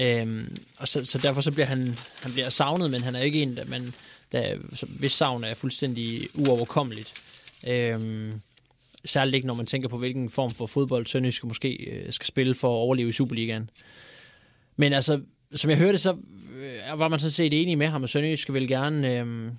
[0.00, 3.42] Øh, og så, så derfor så bliver han, han bliver savnet, men han er ikke
[3.42, 3.94] en, der, man,
[4.32, 4.56] der,
[4.98, 7.12] hvis savn er fuldstændig uoverkommeligt.
[7.66, 8.30] Øh,
[9.04, 12.68] særligt ikke, når man tænker på, hvilken form for fodbold Sønderjyske måske skal spille for
[12.68, 13.70] at overleve i Superligaen.
[14.76, 15.20] Men altså,
[15.54, 16.16] som jeg hørte, så
[16.56, 19.18] øh, var man sådan set enig med ham, og Sønderjysk vil gerne...
[19.18, 19.50] Øh,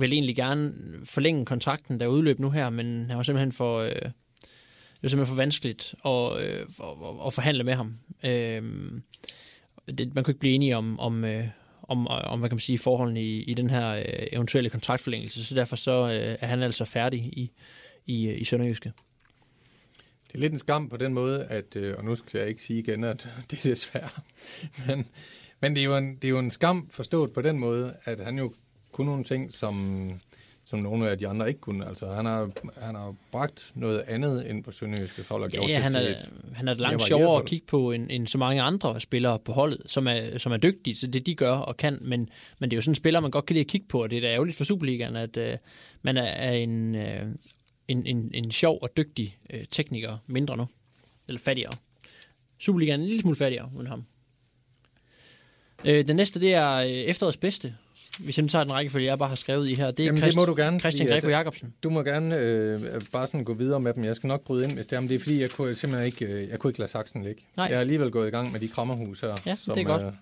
[0.00, 0.74] vil egentlig gerne
[1.04, 5.36] forlænge kontrakten, der udløb nu her, men han var simpelthen for, øh, det var simpelthen
[5.36, 7.94] for vanskeligt at, øh, at, at forhandle med ham.
[8.24, 8.62] Øh,
[9.98, 11.44] det, man kunne ikke blive enige om, om, øh,
[11.82, 15.54] om, om hvad kan man sige, forholdene i, i den her øh, eventuelle kontraktforlængelse, så
[15.54, 17.50] derfor så øh, er han altså færdig i,
[18.06, 18.92] i, i Sønderjyske.
[20.28, 22.62] Det er lidt en skam på den måde, at, øh, og nu skal jeg ikke
[22.62, 24.08] sige igen, at det er desværre,
[24.86, 25.06] men,
[25.60, 28.20] men det, er jo en, det er jo en skam forstået på den måde, at
[28.20, 28.52] han jo
[28.92, 30.00] kunne nogle ting, som,
[30.64, 31.88] som nogle af de andre ikke kunne.
[31.88, 35.70] Altså, han har, han har bragt noget andet ind på Sønderjyskes hold og Ja, gjort
[35.70, 38.26] ja det han, til er, et- han er langt sjovere at kigge på end, end
[38.26, 41.52] så mange andre spillere på holdet, som er, som er dygtige til det, de gør
[41.52, 41.98] og kan.
[42.00, 44.02] Men, men det er jo sådan en spiller, man godt kan lide at kigge på,
[44.02, 45.56] og det er da ærgerligt for Superligaen, at øh,
[46.02, 47.26] man er, er en, øh,
[47.88, 50.68] en, en, en sjov og dygtig øh, tekniker mindre nu.
[51.28, 51.72] Eller fattigere.
[52.58, 54.04] Superligaen er en lille smule fattigere uden ham.
[55.84, 57.74] Øh, den næste, det er øh, efterårets bedste.
[58.18, 59.90] Hvis jeg nu tager den rækkefølge, jeg bare har skrevet i her.
[59.90, 61.74] Det er Jamen, det Christ, må du gerne, Christian Greco Jacobsen.
[61.82, 64.04] Du må gerne øh, bare sådan gå videre med dem.
[64.04, 66.06] Jeg skal nok bryde ind, hvis det er, men det er fordi, jeg kunne simpelthen
[66.06, 67.42] ikke, øh, jeg kunne ikke lade saksen ligge.
[67.56, 67.66] Nej.
[67.66, 69.28] Jeg er alligevel gået i gang med de krammerhus her.
[69.46, 70.02] Ja, det er godt.
[70.02, 70.12] Øh,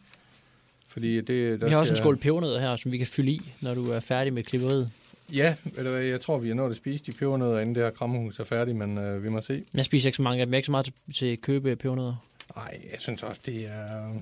[0.88, 3.52] fordi det, der Vi har også en skål pebernødder her, som vi kan fylde i,
[3.60, 4.90] når du er færdig med klipperiet.
[5.32, 8.38] Ja, hvad, jeg tror, vi er nået at spise de pebernødder, inden det her krammerhus
[8.38, 9.64] er færdigt, men øh, vi må se.
[9.74, 10.52] Jeg spiser ikke så mange af dem.
[10.52, 12.24] Jeg er ikke så meget til, til at købe pebernødder.
[12.56, 14.12] Nej, jeg synes også, det er,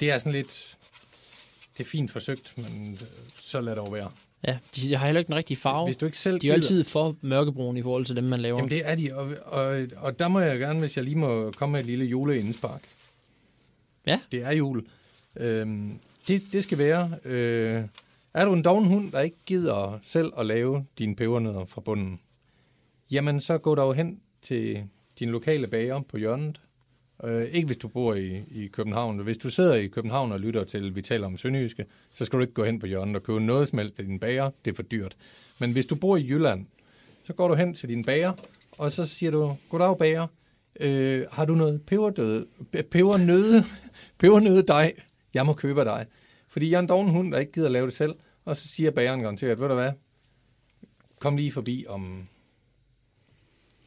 [0.00, 0.76] det er sådan lidt...
[1.78, 3.06] Det er fint forsøgt, men øh,
[3.40, 4.10] så lad det over være.
[4.46, 5.84] Ja, de har heller ikke den rigtige farve.
[5.84, 8.40] Hvis du ikke selv De er gider- altid for mørkebrune i forhold til dem, man
[8.40, 8.56] laver.
[8.58, 11.50] Jamen det er de, og, og, og der må jeg gerne, hvis jeg lige må
[11.56, 12.82] komme med et lille juleindspark.
[14.06, 14.20] Ja.
[14.32, 14.84] Det er jul.
[15.36, 17.10] Øhm, det, det skal være...
[17.24, 17.82] Øh,
[18.34, 22.20] er du en doven hund, der ikke gider selv at lave dine pebernødder fra bunden,
[23.10, 24.84] jamen så gå dog hen til
[25.18, 26.60] din lokale bager på hjørnet.
[27.24, 29.18] Øh, ikke hvis du bor i, i København.
[29.18, 32.40] Hvis du sidder i København og lytter til, vi taler om Sønderjyske, så skal du
[32.40, 34.50] ikke gå hen på hjørnet og købe noget som helst af din bager.
[34.64, 35.16] Det er for dyrt.
[35.58, 36.66] Men hvis du bor i Jylland,
[37.26, 38.32] så går du hen til din bager,
[38.78, 40.26] og så siger du, goddag bager,
[40.80, 42.46] øh, har du noget peberdøde,
[42.90, 43.64] pebernøde,
[44.20, 44.92] pebernøde dig?
[45.34, 46.06] Jeg må købe dig.
[46.52, 48.14] Fordi jeg er en doven hund, der ikke gider lave det selv.
[48.44, 49.92] Og så siger bageren garanteret, ved du hvad,
[51.18, 52.28] kom lige forbi om,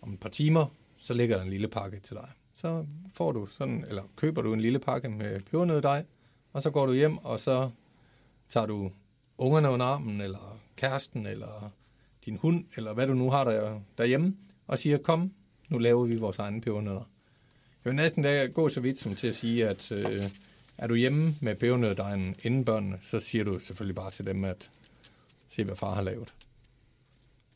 [0.01, 0.65] om et par timer,
[0.99, 2.29] så ligger der en lille pakke til dig.
[2.53, 6.05] Så får du sådan, eller køber du en lille pakke med pebernøddej,
[6.53, 7.69] og så går du hjem, og så
[8.49, 8.91] tager du
[9.37, 11.71] ungerne under armen, eller kæresten, eller
[12.25, 15.33] din hund, eller hvad du nu har der, derhjemme, og siger, kom,
[15.69, 17.09] nu laver vi vores egne pebernødder.
[17.85, 20.23] Jeg vil næsten da gå så vidt som til at sige, at øh,
[20.77, 24.69] er du hjemme med pebernøddejen inden børnene, så siger du selvfølgelig bare til dem, at
[25.49, 26.33] se, hvad far har lavet.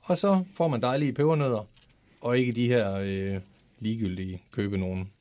[0.02, 1.68] Og så får man dejlige pebernødder,
[2.22, 3.42] og ikke de her øh,
[3.80, 5.12] ligegyldige købe nogen.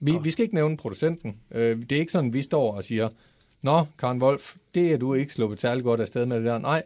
[0.00, 1.36] Vi, vi skal ikke nævne producenten.
[1.50, 3.08] Øh, det er ikke sådan, vi står og siger,
[3.62, 6.58] Nå, Karen Wolf, det er du ikke sluppet særlig godt afsted med det der.
[6.58, 6.82] Nej,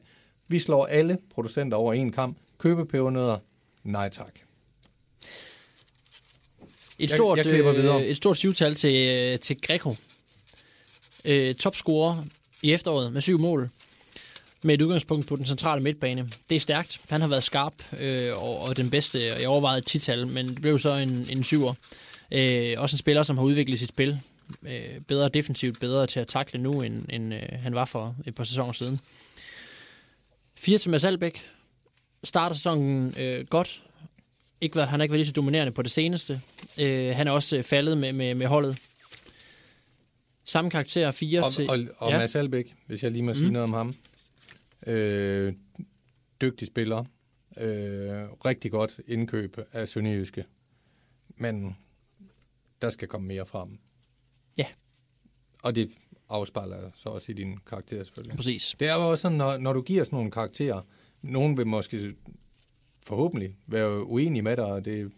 [0.48, 2.36] vi slår alle producenter over en kamp.
[2.58, 3.38] Købe pebernødder?
[3.84, 4.45] Nej tak.
[6.98, 8.06] Et Jeg- stort, jeg klipper øh, videre.
[8.06, 9.96] et stort syvtal til, øh, til Greco.
[11.24, 12.24] Øh, topscorer
[12.62, 13.70] i efteråret med syv mål.
[14.62, 16.30] Med et udgangspunkt på den centrale midtbane.
[16.48, 17.00] Det er stærkt.
[17.08, 19.32] Han har været skarp øh, og, og den bedste.
[19.34, 21.74] og Jeg overvejede et tital, men det blev så en, en syver.
[22.30, 24.20] Øh, også en spiller, som har udviklet sit spil.
[24.68, 28.34] Øh, bedre defensivt, bedre til at takle nu, end, end øh, han var for et
[28.34, 29.00] par sæsoner siden.
[30.58, 31.46] 4 til Mads Albeck.
[32.24, 33.82] Starter sæsonen øh, godt.
[34.60, 36.40] Ikke, været- han har ikke været lige så dominerende på det seneste.
[36.80, 38.78] Øh, han er også øh, faldet med, med, med holdet.
[40.44, 41.70] Samme karakter, 4 Og, til...
[41.70, 42.18] og, og ja.
[42.18, 43.52] Mads Albeck, hvis jeg lige må sige Mm.
[43.52, 43.94] noget om ham.
[44.86, 45.52] Øh,
[46.40, 46.98] dygtig spiller.
[47.56, 50.44] Øh, rigtig godt indkøb af Sønderjyske.
[51.36, 51.76] Men
[52.82, 53.78] der skal komme mere frem.
[54.58, 54.66] Ja.
[55.62, 55.90] Og det
[56.28, 58.36] afspejler så også i din karakter selvfølgelig.
[58.36, 58.76] Præcis.
[58.80, 60.80] Det er jo også sådan, når, når du giver sådan nogle karakterer,
[61.22, 62.14] nogen vil måske
[63.06, 65.12] forhåbentlig være uenige med dig, og det,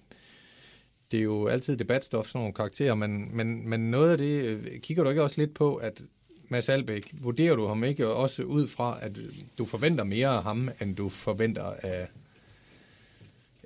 [1.10, 4.80] det er jo altid debatstof, sådan nogle karakterer, men, men, men noget af det, øh,
[4.80, 6.02] kigger du ikke også lidt på, at
[6.48, 9.18] Mads Albæk, vurderer du ham ikke også ud fra, at
[9.58, 12.08] du forventer mere af ham, end du forventer af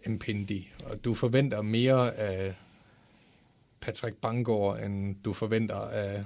[0.07, 2.55] Mpendi, og du forventer mere af
[3.81, 6.25] Patrick Bangor, end du forventer af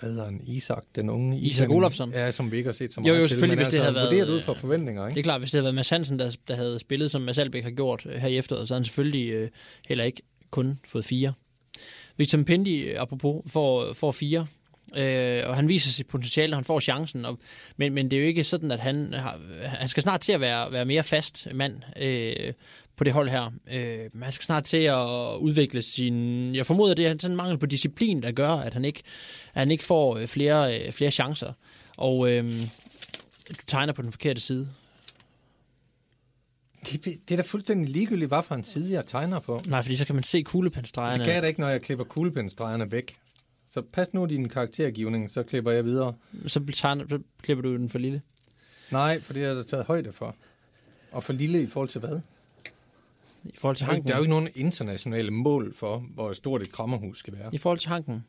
[0.00, 2.10] hvad hedder han, Isak, den unge Isak Olofsson.
[2.12, 3.28] Ja, som vi ikke har set så Jo, meget jo, til.
[3.28, 5.18] selvfølgelig, men hvis det havde været, ud fra øh, forventninger, Det ikke?
[5.20, 7.64] er klart, hvis det havde været Mads Hansen, der, der havde spillet, som Mads Albeck
[7.64, 9.48] har gjort øh, her i efteråret, så havde han selvfølgelig øh,
[9.88, 11.32] heller ikke kun fået fire.
[12.16, 14.46] Victor Mpendi, øh, apropos, får, får fire.
[14.96, 17.24] Øh, og han viser sit potentiale, han får chancen.
[17.24, 17.38] Og,
[17.76, 20.40] men, men det er jo ikke sådan, at han, har, han skal snart til at
[20.40, 22.52] være, være mere fast mand øh,
[22.96, 23.50] på det hold her.
[23.72, 26.54] Øh, men han skal snart til at udvikle sin...
[26.54, 29.02] Jeg formoder, det er sådan en mangel på disciplin, der gør, at han ikke,
[29.54, 31.52] at han ikke får øh, flere, øh, flere chancer.
[31.96, 32.44] Og øh,
[33.48, 34.68] du tegner på den forkerte side.
[36.90, 39.60] Det, det er da fuldstændig ligegyldigt, hvad for en side jeg tegner på.
[39.66, 41.18] Nej, fordi så kan man se kuglepindstregerne.
[41.18, 43.16] Det kan jeg da ikke, når jeg klipper kuglepindstregerne væk.
[43.70, 46.14] Så pas nu din karaktergivning, så klipper jeg videre.
[46.46, 48.22] Så, tegner, så klipper du den for lille.
[48.90, 50.36] Nej, for det er der taget højde for.
[51.12, 52.20] Og for lille i forhold til hvad?
[53.54, 53.98] I forhold til er hanken.
[54.00, 57.50] ikke- der er jo ikke nogen internationale mål for, hvor stort et krammerhus skal være.
[57.54, 58.24] I forhold til hanken.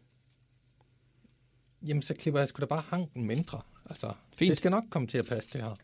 [1.88, 3.62] Jamen, så klipper jeg sgu da bare hanken mindre.
[3.90, 4.50] Altså, Fint.
[4.50, 5.76] det skal nok komme til at passe, det her.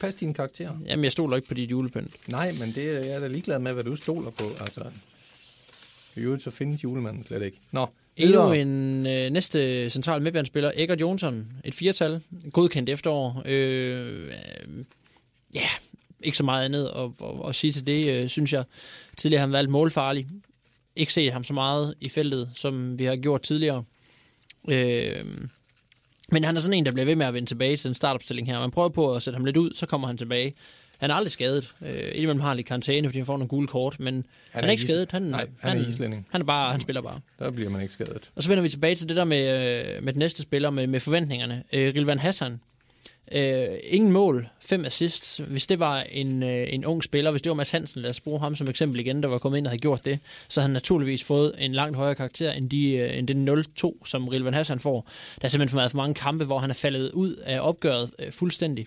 [0.00, 0.78] passe dine karakterer.
[0.86, 2.28] Jamen, jeg stoler ikke på dit julepynt.
[2.28, 4.44] Nej, men det er jeg er da ligeglad med, hvad du stoler på.
[4.60, 4.90] Altså,
[6.16, 7.58] i øvrigt så findes julemanden slet ikke.
[7.72, 11.52] Nå, Endnu en øh, næste central midtbanespiller, Eggert Jonsson.
[11.64, 13.42] Et firtal, godkendt efterår.
[13.46, 14.84] Øh, øh,
[15.54, 15.68] ja,
[16.22, 18.64] ikke så meget andet at, at, at sige til det, øh, synes jeg.
[19.16, 20.26] Tidligere har han valgt målfarlig.
[20.96, 23.84] Ikke set ham så meget i feltet, som vi har gjort tidligere.
[24.68, 25.24] Øh,
[26.32, 28.48] men han er sådan en, der bliver ved med at vende tilbage til den startopstilling
[28.48, 28.60] her.
[28.60, 30.54] Man prøver på at sætte ham lidt ud, så kommer han tilbage.
[30.98, 31.70] Han er aldrig skadet.
[31.82, 34.64] Øh, indimellem har han lidt karantæne, fordi han får nogle gule kort, men han, han
[34.64, 35.12] er, er ikke is- skadet.
[35.12, 36.26] Han, Nej, han er islænding.
[36.30, 37.20] Han, er bare, han spiller bare.
[37.38, 38.30] Der bliver man ikke skadet.
[38.34, 39.40] Og så vender vi tilbage til det der med,
[39.96, 41.62] øh, med den næste spiller, med, med forventningerne.
[41.72, 42.60] Øh, Rilvan Hassan.
[43.32, 45.36] Øh, ingen mål, fem assists.
[45.36, 48.20] Hvis det var en, øh, en ung spiller, hvis det var Mads Hansen, lad os
[48.20, 50.68] bruge ham som eksempel igen, der var kommet ind og havde gjort det, så havde
[50.68, 54.54] han naturligvis fået en langt højere karakter end, de, øh, end den 0-2, som Rilvan
[54.54, 55.06] Hassan får.
[55.40, 58.10] Der er simpelthen for meget for mange kampe, hvor han er faldet ud af opgøret
[58.18, 58.86] øh, fuldstændig.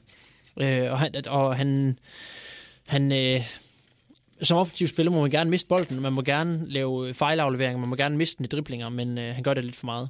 [0.58, 2.00] Øh, og han, og han,
[2.88, 3.42] han øh,
[4.42, 7.96] som offensiv spiller må man gerne miste bolden, man må gerne lave fejlafleveringer, man må
[7.96, 10.10] gerne miste den i driblinger, men øh, han gør det lidt for meget.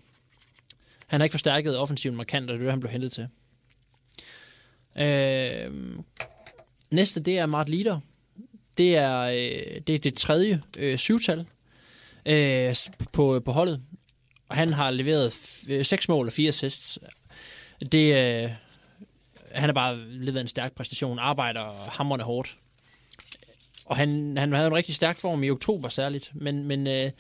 [1.08, 3.28] Han har ikke forstærket offensiven markant, og det er det, han blev hentet til.
[4.98, 5.72] Øh,
[6.92, 8.00] næste, det er Mart Lieder.
[8.78, 11.46] Det er, øh, det, er det tredje øh, syvtal
[12.26, 12.76] øh,
[13.12, 13.82] på, øh, på holdet.
[14.50, 17.00] Og han har leveret f- øh, seks mål og fire assists.
[17.92, 18.50] Det, øh,
[19.52, 22.58] han har bare leveret en stærk præstation, arbejder hammerne hårdt.
[23.86, 27.12] Og han, han havde en rigtig stærk form i oktober særligt, men, men øh,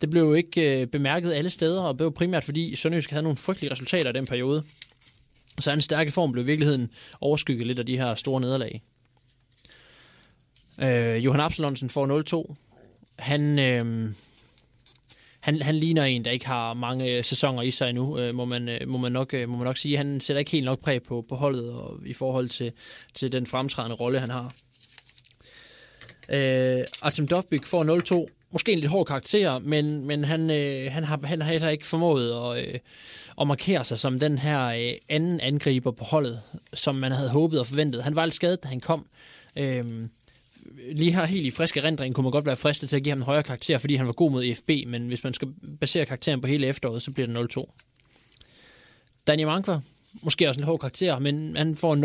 [0.00, 3.36] det blev jo ikke øh, bemærket alle steder, og blev primært fordi Sønderjysk havde nogle
[3.36, 4.64] frygtelige resultater i den periode.
[5.60, 8.82] Så hans stærke form blev i virkeligheden overskygget lidt af de her store nederlag.
[10.82, 12.54] Øh, Johan Absalonsen får 0-2.
[13.18, 14.10] Han, øh,
[15.40, 18.44] han, han ligner en, der ikke har mange øh, sæsoner i sig endnu, øh, må,
[18.44, 19.96] man, øh, må, man nok, øh, må man nok sige.
[19.96, 22.72] Han sætter ikke helt nok præg på, på holdet og i forhold til,
[23.14, 24.54] til den fremtrædende rolle, han har.
[26.28, 28.39] Øh, Artem Dovbyk får 0-2.
[28.52, 31.86] Måske en lidt hård karakter, men, men han, øh, han, har, han har heller ikke
[31.86, 32.78] formået at, øh,
[33.40, 36.40] at markere sig som den her øh, anden angriber på holdet,
[36.74, 38.02] som man havde håbet og forventet.
[38.02, 39.06] Han var lidt skadet, da han kom.
[39.56, 39.84] Øh,
[40.92, 43.18] lige her helt i frisk erindring kunne man godt være fristet til at give ham
[43.18, 45.48] en højere karakter, fordi han var god mod EFB, men hvis man skal
[45.80, 47.64] basere karakteren på hele efteråret, så bliver det 0-2.
[49.26, 49.80] Daniel Mankva,
[50.22, 51.96] måske også en hård karakter, men han får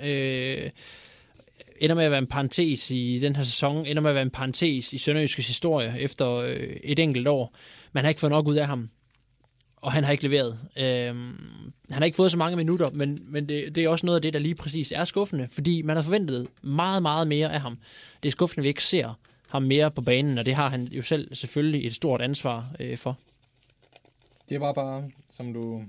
[0.00, 0.06] 0-0.
[0.06, 0.70] Øh,
[1.78, 4.30] ender med at være en parentes i den her sæson, ender med at være en
[4.30, 7.54] parentes i Sønderjyskes historie efter øh, et enkelt år.
[7.92, 8.90] Man har ikke fået nok ud af ham,
[9.76, 10.58] og han har ikke leveret.
[10.76, 10.84] Øh,
[11.90, 14.22] han har ikke fået så mange minutter, men, men det, det er også noget af
[14.22, 17.78] det, der lige præcis er skuffende, fordi man har forventet meget, meget mere af ham.
[18.22, 20.84] Det er skuffende, at vi ikke ser ham mere på banen, og det har han
[20.84, 23.18] jo selv selvfølgelig et stort ansvar øh, for.
[24.48, 25.84] Det var bare, som du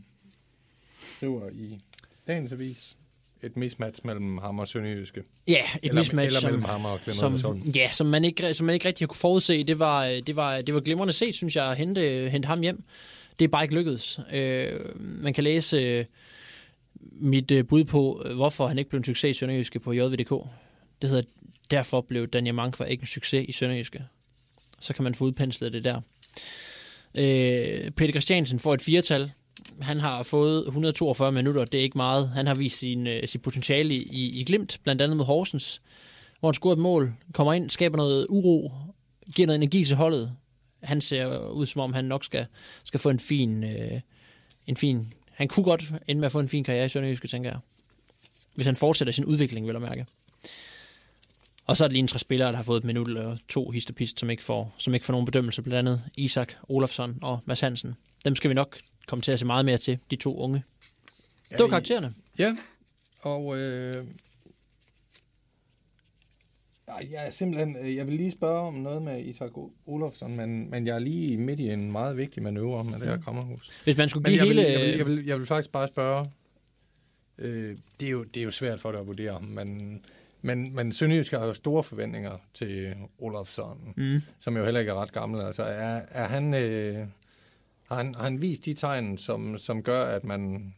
[0.97, 1.79] skriver i
[2.27, 2.97] dagens avis,
[3.43, 5.23] et mismatch mellem ham og Sønderjyske.
[5.47, 8.73] Ja, et Eller- mismatch, eller mellem ham og som, ja, som, man ikke, som man
[8.73, 9.63] ikke rigtig kunne forudse.
[9.63, 12.83] Det var, det var, det var glimrende set, synes jeg, at hente, hente ham hjem.
[13.39, 14.19] Det er bare ikke lykkedes.
[14.33, 16.05] Øh, man kan læse øh,
[17.11, 20.29] mit øh, bud på, øh, hvorfor han ikke blev en succes i Sønderjyske på JVDK.
[21.01, 21.23] Det hedder,
[21.71, 24.03] derfor blev Daniel Mankva ikke en succes i Sønderjyske.
[24.79, 26.01] Så kan man få udpenslet det der.
[27.15, 29.31] Øh, Peter Christiansen får et firetal.
[29.81, 32.29] Han har fået 142 minutter, det er ikke meget.
[32.29, 35.81] Han har vist sin, øh, sit potentiale i, i glimt, blandt andet med Horsens,
[36.39, 38.71] hvor han scorer et mål, kommer ind, skaber noget uro,
[39.35, 40.31] giver noget energi til holdet.
[40.83, 42.45] Han ser ud som om, han nok skal,
[42.83, 44.01] skal få en fin, øh,
[44.67, 45.13] en fin...
[45.31, 47.59] Han kunne godt ende med at få en fin karriere i Sønderjyske, tænker jeg.
[48.55, 50.05] Hvis han fortsætter sin udvikling, vil jeg mærke.
[51.69, 53.69] Og så er det lige en tre spillere, der har fået et minut eller to
[53.69, 57.61] histopist, som ikke får, som ikke får nogen bedømmelse, blandt andet Isak Olafsson og Mads
[57.61, 57.95] Hansen.
[58.25, 60.63] Dem skal vi nok komme til at se meget mere til, de to unge.
[61.51, 62.13] Ja, det var karaktererne.
[62.37, 62.55] Ja,
[63.21, 64.05] og øh,
[66.87, 69.51] jeg er simpelthen, øh, jeg vil lige spørge om noget med Isak
[69.85, 73.17] Olofsson, men, men jeg er lige midt i en meget vigtig manøvre med det her
[73.17, 73.81] krammerhus.
[73.83, 74.71] Hvis man skulle Men give jeg vil, hele...
[74.71, 76.31] jeg, vil, jeg, vil, jeg vil faktisk bare spørge,
[77.37, 80.01] øh, det, er jo, det er jo svært for dig at vurdere, men,
[80.41, 84.21] men, men Sønderjysk har jo store forventninger til Olofsson, Mm.
[84.39, 85.41] som jo heller ikke er ret gammel.
[85.41, 87.07] Altså, er, er han, øh,
[87.87, 90.73] har, han, har han vist de tegn, som, som gør, at man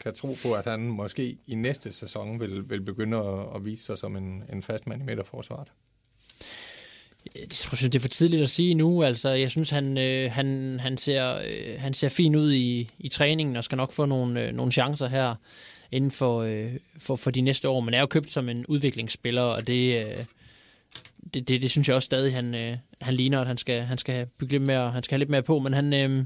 [0.00, 3.84] kan tro på, at han måske i næste sæson vil, vil begynde at, at vise
[3.84, 5.68] sig som en, en fast mand i midterforsvaret?
[7.36, 9.02] Jeg synes, det er for tidligt at sige nu.
[9.02, 13.08] Altså, jeg synes, han, øh, han, han, ser, øh, han ser fin ud i, i
[13.08, 15.34] træningen og skal nok få nogle, øh, nogle chancer her
[15.92, 17.80] inden for, øh, for, for de næste år.
[17.80, 20.24] Men er jo købt som en udviklingsspiller, og det, øh,
[21.34, 23.98] det, det, det synes jeg også stadig, han, øh, han ligner, at han skal, han
[23.98, 25.58] skal bygge lidt mere, han skal have lidt mere på.
[25.58, 26.24] Men han, øh,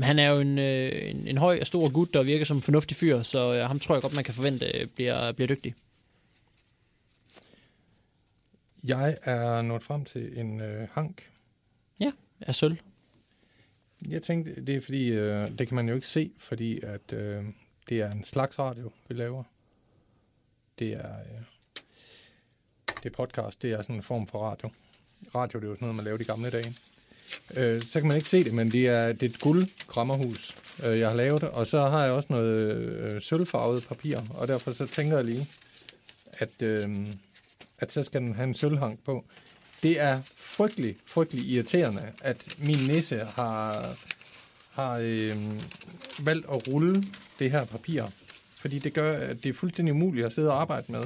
[0.00, 2.62] han er jo en, øh, en, en høj og stor gut, der virker som en
[2.62, 5.74] fornuftig fyr, så øh, ham tror jeg godt, man kan forvente øh, bliver, bliver dygtig.
[8.84, 11.30] Jeg er nået frem til en øh, hank.
[12.00, 12.76] Ja, er sølv.
[14.08, 17.44] Jeg tænkte, det er fordi, øh, det kan man jo ikke se, fordi at øh,
[17.88, 19.44] det er en slags radio, vi laver.
[20.78, 21.42] Det er, øh,
[23.02, 24.70] det er podcast, det er sådan en form for radio.
[25.34, 26.74] Radio, det er jo sådan noget, man lavede i gamle dage.
[27.56, 30.98] Øh, så kan man ikke se det, men det er, det er et guldkrammerhus, øh,
[30.98, 31.42] jeg har lavet.
[31.42, 35.48] Og så har jeg også noget øh, sølvfarvet papir, og derfor så tænker jeg lige,
[36.32, 37.06] at, øh,
[37.78, 39.24] at så skal den have en sølvhang på.
[39.82, 43.86] Det er frygtelig, frygtelig irriterende, at min nisse har,
[44.72, 45.36] har øh,
[46.26, 47.04] valgt at rulle
[47.42, 48.04] det her papir.
[48.54, 51.00] Fordi det gør, at det er fuldstændig umuligt at sidde og arbejde med.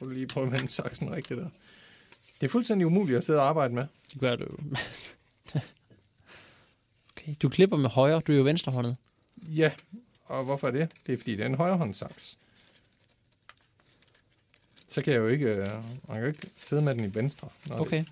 [0.00, 1.48] Jeg vil lige prøve at vende saksen rigtigt der.
[2.40, 3.86] Det er fuldstændig umuligt at sidde og arbejde med.
[4.12, 4.44] Det gør du
[7.16, 8.96] okay, du klipper med højre, du er jo venstrehåndet.
[9.42, 9.70] Ja,
[10.24, 10.92] og hvorfor er det?
[11.06, 12.36] Det er fordi, det er en højrehåndssaks.
[14.88, 15.66] Så kan jeg jo ikke, øh,
[16.08, 17.48] man kan jo ikke sidde med den i venstre.
[17.68, 18.04] Når Okay.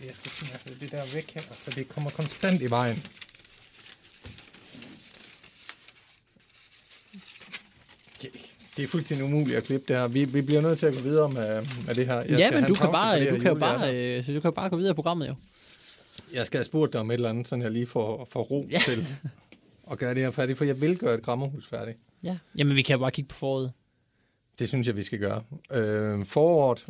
[0.00, 3.02] Det, jeg skal det der væk her, så det kommer konstant i vejen.
[8.76, 10.08] Det, er fuldstændig umuligt at klippe det her.
[10.08, 12.14] Vi, vi bliver nødt til at gå videre med, med det her.
[12.14, 14.52] Jeg ja, men du kan, bare, det du kan jo bare, øh, så du kan
[14.52, 15.34] bare gå videre i programmet jo.
[16.34, 18.68] Jeg skal have spurgt dig om et eller andet, så jeg lige får, får ro
[18.72, 18.78] Ja.
[18.84, 19.06] til
[19.90, 21.98] at gøre det her færdigt, for jeg vil gøre et grammerhus færdigt.
[22.24, 22.36] Ja.
[22.58, 23.72] Jamen, vi kan jo bare kigge på foråret.
[24.58, 25.42] Det synes jeg, vi skal gøre.
[25.72, 26.84] Øh, foråret,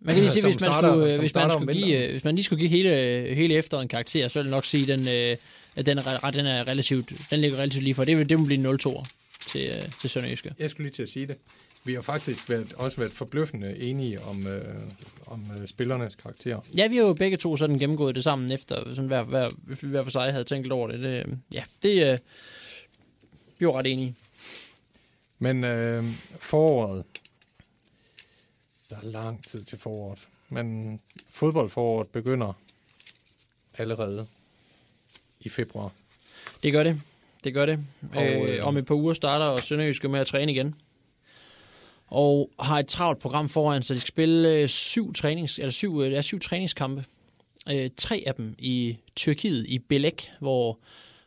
[0.00, 2.24] Man kan lige se, hvis man, starter- skulle, som hvis, man skulle give, øh, hvis
[2.24, 2.90] man lige skulle give hele,
[3.34, 6.46] hele efter en karakter, så vil jeg nok sige, at den, øh, den, er, den
[6.46, 8.04] er relativt, den ligger relativt lige for.
[8.04, 9.04] Det, vil- det må blive en 0-2
[9.56, 10.54] til, øh, til Sønderjyske.
[10.58, 11.36] Jeg skulle lige til at sige det.
[11.84, 14.76] Vi har faktisk været, også været forbløffende enige om, øh,
[15.26, 16.60] om øh, spillernes karakterer.
[16.76, 19.50] Ja, vi har jo begge to sådan gennemgået det sammen, efter sådan hver, hver,
[19.86, 21.00] hver for sig havde tænkt over det.
[21.02, 22.18] det øh, ja, det øh,
[23.58, 24.14] vi var ret enige.
[25.38, 26.02] Men øh,
[26.40, 27.04] foråret,
[28.90, 30.18] der er lang tid til foråret.
[30.48, 31.00] Men
[31.30, 32.52] fodboldforåret begynder
[33.78, 34.26] allerede
[35.40, 35.92] i februar.
[36.62, 37.00] Det gør det.
[37.46, 37.78] Det gør det.
[38.02, 40.74] Og, Og, øh, øh, om et par uger starter Sønderjyske med at træne igen.
[42.06, 46.00] Og har et travlt program foran, så de skal spille øh, syv, trænings, eller syv,
[46.00, 47.04] øh, syv træningskampe.
[47.72, 50.78] Øh, tre af dem i Tyrkiet, i Belek, hvor,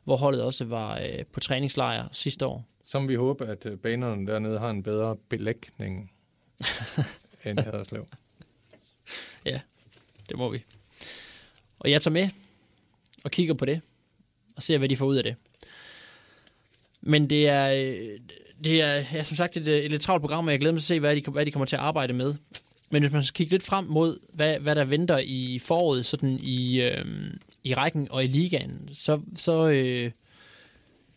[0.03, 2.65] hvor holdet også var øh, på træningslejr sidste år.
[2.85, 6.11] Som vi håber, at øh, banerne dernede har en bedre belægning
[7.45, 8.07] end Haderslev.
[9.45, 9.59] Ja,
[10.29, 10.63] det må vi.
[11.79, 12.29] Og jeg tager med
[13.25, 13.81] og kigger på det,
[14.55, 15.35] og ser, hvad de får ud af det.
[17.01, 18.19] Men det er, øh,
[18.63, 20.81] det er ja, som sagt et, øh, et lidt travlt program, og jeg glæder mig
[20.81, 22.35] til at se, hvad de, hvad de kommer til at arbejde med.
[22.89, 26.39] Men hvis man skal kigge lidt frem mod, hvad, hvad der venter i foråret, sådan
[26.43, 27.05] i, øh,
[27.63, 30.11] i rækken og i ligaen, så, så, øh,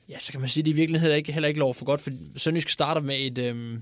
[0.09, 1.85] ja, så kan man sige, at det i virkeligheden heller ikke, heller ikke lov for
[1.85, 3.79] godt, for Sønderjysk starter med et, øh,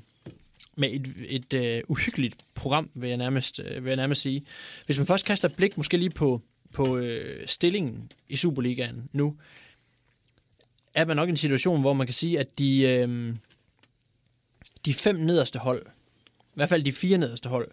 [0.76, 4.42] med et, et øh, uhyggeligt program, vil jeg, nærmest, øh, vil jeg nærmest sige.
[4.86, 6.40] Hvis man først kaster et blik måske lige på,
[6.72, 9.36] på øh, stillingen i Superligaen nu,
[10.94, 13.34] er man nok i en situation, hvor man kan sige, at de, øh,
[14.84, 15.86] de fem nederste hold,
[16.40, 17.68] i hvert fald de fire nederste hold,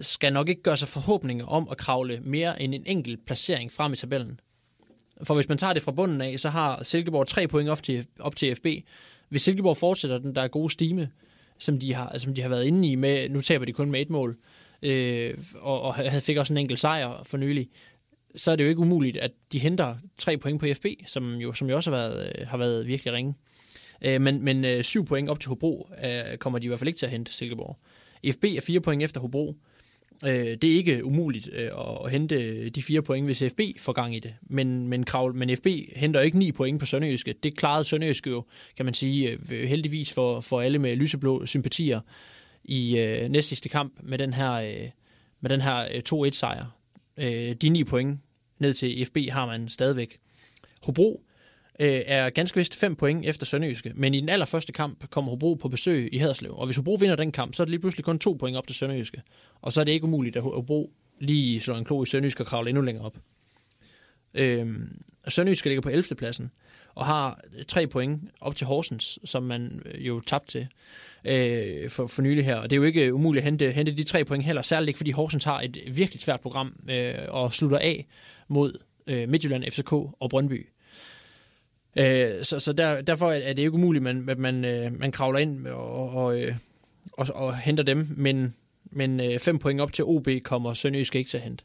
[0.00, 3.92] skal nok ikke gøre sig forhåbninger om at kravle mere end en enkelt placering frem
[3.92, 4.40] i tabellen.
[5.22, 8.06] For hvis man tager det fra bunden af, så har Silkeborg tre point op til,
[8.20, 8.66] op til FB.
[9.28, 11.08] Hvis Silkeborg fortsætter den der gode stime,
[11.58, 14.00] som de har, som de har været inde i med, nu taber de kun med
[14.00, 14.36] et mål,
[14.82, 17.68] øh, og, og fik også en enkelt sejr for nylig,
[18.36, 21.52] så er det jo ikke umuligt, at de henter tre point på FB, som jo,
[21.52, 23.34] som jo også har været, øh, har været virkelig ringe.
[24.02, 26.88] Øh, men men øh, syv point op til Hobro øh, kommer de i hvert fald
[26.88, 27.76] ikke til at hente Silkeborg.
[28.34, 29.56] FB er fire point efter Hobro.
[30.24, 33.92] Øh, det er ikke umuligt øh, at, at hente de fire point, hvis FB får
[33.92, 34.34] gang i det.
[34.42, 35.66] Men, men, kravl, men FB
[35.96, 37.34] henter ikke ni point på Sønderjyske.
[37.42, 38.44] Det klarede Sønderjyske jo,
[38.76, 42.00] kan man sige, øh, heldigvis for, for alle med lyseblå sympatier
[42.64, 44.90] i øh, næstsidste kamp med den her, øh,
[45.40, 46.79] med den her øh, 2-1-sejr.
[47.20, 48.20] Øh, de 9 point
[48.58, 50.18] ned til FB har man stadigvæk.
[50.82, 51.24] Hobro
[51.80, 55.54] øh, er ganske vist 5 point efter Sønderjyske, men i den allerførste kamp kommer Hobro
[55.54, 56.56] på besøg i Haderslev.
[56.56, 58.66] Og hvis Hobro vinder den kamp, så er det lige pludselig kun 2 point op
[58.66, 59.22] til Sønderjyske.
[59.60, 62.46] Og så er det ikke umuligt, at Hobro lige slår en klo i Sønderjyske og
[62.46, 63.16] kravler endnu længere op.
[64.34, 64.66] Øh,
[65.28, 66.14] Sønderjyske ligger på 11.
[66.18, 66.50] pladsen
[66.94, 70.68] og har 3 point op til Horsens, som man øh, jo tabte til
[71.24, 72.56] øh, for, for nylig her.
[72.56, 74.98] Og det er jo ikke umuligt at hente, hente de 3 point heller, særligt ikke
[74.98, 78.06] fordi Horsens har et virkelig svært program øh, og slutter af
[78.48, 80.66] mod øh, Midtjylland, FCK og Brøndby.
[81.96, 85.12] Øh, så så der, derfor er det ikke umuligt, at man, at man, øh, man
[85.12, 86.54] kravler ind og, og, øh,
[87.12, 88.54] og, og henter dem, men,
[88.84, 91.64] men øh, fem point op til OB kommer Sønderjysk ikke til at hente.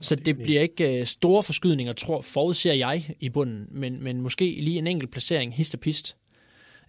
[0.00, 4.56] Så det bliver ikke øh, store forskydninger, tror forudser jeg i bunden, men, men måske
[4.60, 6.16] lige en enkelt placering, hist og pist.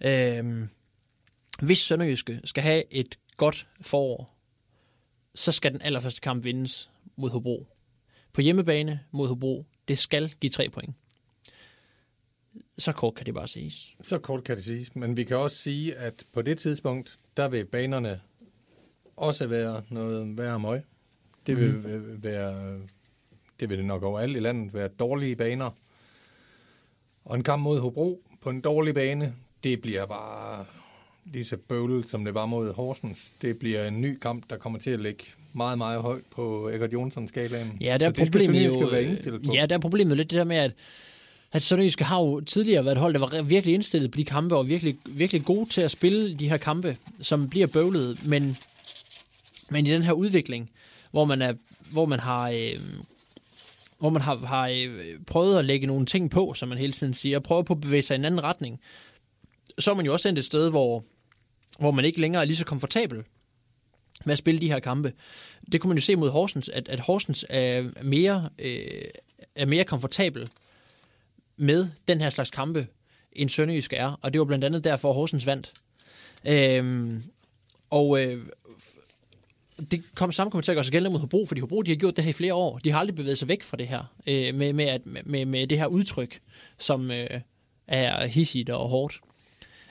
[0.04, 0.44] Øh,
[1.62, 4.28] hvis Sønderjyske skal have et godt forår,
[5.34, 7.66] så skal den allerførste kamp vindes mod Hobro.
[8.32, 10.94] På hjemmebane mod Hobro, det skal give tre point.
[12.78, 13.96] Så kort kan det bare siges.
[14.02, 17.48] Så kort kan det siges, men vi kan også sige, at på det tidspunkt, der
[17.48, 18.20] vil banerne
[19.16, 20.82] også være noget værre møg.
[21.46, 22.22] Det vil mm.
[22.22, 22.80] være,
[23.60, 25.70] det vil det nok overalt i landet være dårlige baner.
[27.24, 30.66] Og en kamp mod Hobro på en dårlig bane, det bliver bare
[31.32, 33.32] lige så bøvlet, som det var mod Horsens.
[33.42, 36.92] Det bliver en ny kamp, der kommer til at ligge meget, meget højt på Egert
[36.92, 37.78] Jonsson skalaen.
[37.80, 38.90] Ja, der er problemet jo,
[39.54, 40.72] ja, der er problemet lidt det der med, at
[41.54, 44.56] at Sønderjyske har jo tidligere været et hold, der var virkelig indstillet på de kampe,
[44.56, 48.56] og virkelig, virkelig gode til at spille de her kampe, som bliver bøvlet, men,
[49.68, 50.70] men i den her udvikling,
[51.10, 51.52] hvor man, er,
[51.92, 52.50] hvor man har...
[52.50, 52.80] Øh,
[53.98, 57.14] hvor man har, har øh, prøvet at lægge nogle ting på, som man hele tiden
[57.14, 58.80] siger, og prøvet på at bevæge sig i en anden retning,
[59.78, 61.04] så er man jo også endt et sted, hvor,
[61.78, 63.24] hvor man ikke længere er lige så komfortabel
[64.24, 65.12] med at spille de her kampe.
[65.72, 69.04] Det kunne man jo se mod Horsens, at, at Horsens er mere, øh,
[69.54, 70.48] er mere komfortabel
[71.56, 72.86] med den her slags kampe,
[73.32, 75.72] end Sønderjysk er, og det var blandt andet derfor, Horsens vandt.
[76.44, 77.22] Øhm,
[77.90, 78.46] og øh,
[79.90, 81.96] det kom samme kommer til at gøre sig gældende mod Hobro, fordi Hobro de har
[81.96, 82.78] gjort det her i flere år.
[82.78, 85.66] De har aldrig bevæget sig væk fra det her, øh, med, med, at, med, med
[85.66, 86.40] det her udtryk,
[86.78, 87.40] som øh,
[87.88, 89.20] er hissigt og hårdt.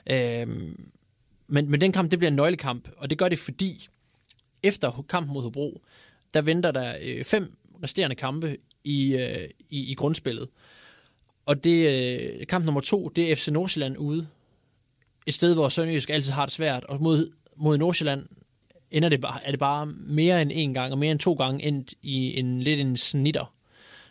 [0.06, 0.90] Øhm,
[1.46, 3.86] men, men den kamp, det bliver en nøglekamp, og det gør det, fordi
[4.62, 5.82] efter kampen mod Hobro,
[6.34, 10.48] der venter der øh, fem resterende kampe i, øh, i, i grundspillet.
[11.46, 14.26] Og det øh, kamp nummer to, det er FC Nordsjælland ude.
[15.26, 16.84] Et sted, hvor Sønderjysk altid har det svært.
[16.84, 18.26] Og mod, mod Nordsjælland
[18.90, 21.64] ender det bare, er det bare mere end en gang, og mere end to gange
[21.64, 23.54] endt i en lidt en snitter.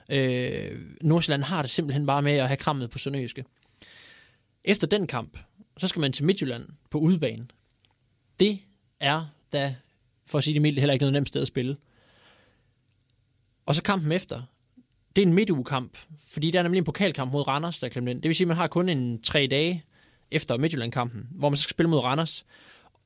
[0.10, 3.46] Øh, Nordsjælland har det simpelthen bare med at have krammet på Sønderjyske.
[4.64, 5.38] Efter den kamp,
[5.78, 7.48] så skal man til Midtjylland på udebane.
[8.40, 8.60] Det
[9.00, 9.76] er da,
[10.26, 11.78] for at sige det mildt, heller ikke noget nemt sted at spille.
[13.66, 14.42] Og så kampen efter,
[15.16, 15.98] det er en midtugekamp,
[16.28, 18.22] fordi der er nemlig en pokalkamp mod Randers, der er klemt ind.
[18.22, 19.84] Det vil sige, at man har kun en tre dage
[20.32, 22.46] efter Midtjylland-kampen, hvor man så skal spille mod Randers.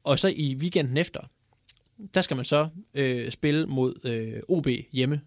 [0.03, 1.22] Og så i weekenden efter,
[2.13, 5.22] der skal man så øh, spille mod øh, OB hjemme.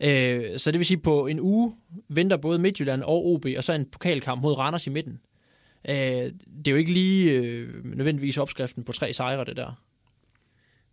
[0.00, 1.74] Øh, så det vil sige, at på en uge
[2.08, 5.20] venter både Midtjylland og OB, og så en pokalkamp mod Randers i midten.
[5.88, 9.82] Øh, det er jo ikke lige øh, nødvendigvis opskriften på tre sejre, det der.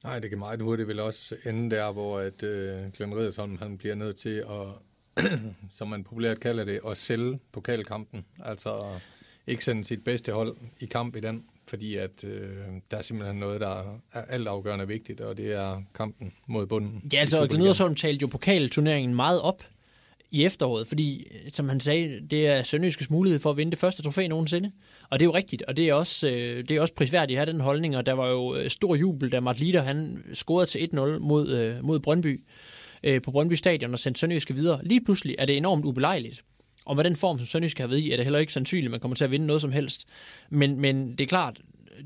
[0.04, 3.78] Nej, det kan meget hurtigt vel også ende der, hvor at øh, Glenn Riddersholm han
[3.78, 5.26] bliver nødt til at,
[5.78, 8.26] som man populært kalder det, at sælge pokalkampen.
[8.44, 9.00] Altså
[9.48, 12.58] ikke sende sit bedste hold i kamp i den, fordi at øh,
[12.92, 17.10] der er simpelthen noget, der er altafgørende vigtigt, og det er kampen mod bunden.
[17.14, 19.64] Ja, altså Glenn Riddersholm talte jo pokalturneringen meget op
[20.32, 23.80] i efteråret, fordi, øh, som han sagde, det er Sønderjyskes mulighed for at vinde det
[23.80, 24.72] første trofæ nogensinde.
[25.10, 27.46] Og det er jo rigtigt, og det er også, øh, det er også prisværdigt at
[27.46, 30.66] have den holdning, og der var jo øh, stor jubel, da Mart Lider, han scorede
[30.66, 32.44] til 1-0 mod, øh, mod Brøndby
[33.04, 34.80] øh, på Brøndby Stadion og sendte Sønderjyske videre.
[34.84, 36.44] Lige pludselig er det enormt ubelejligt.
[36.86, 38.92] Og med den form, som Sønderjyske har ved i, er det heller ikke sandsynligt, at
[38.92, 40.08] man kommer til at vinde noget som helst.
[40.50, 41.58] Men, men det er klart,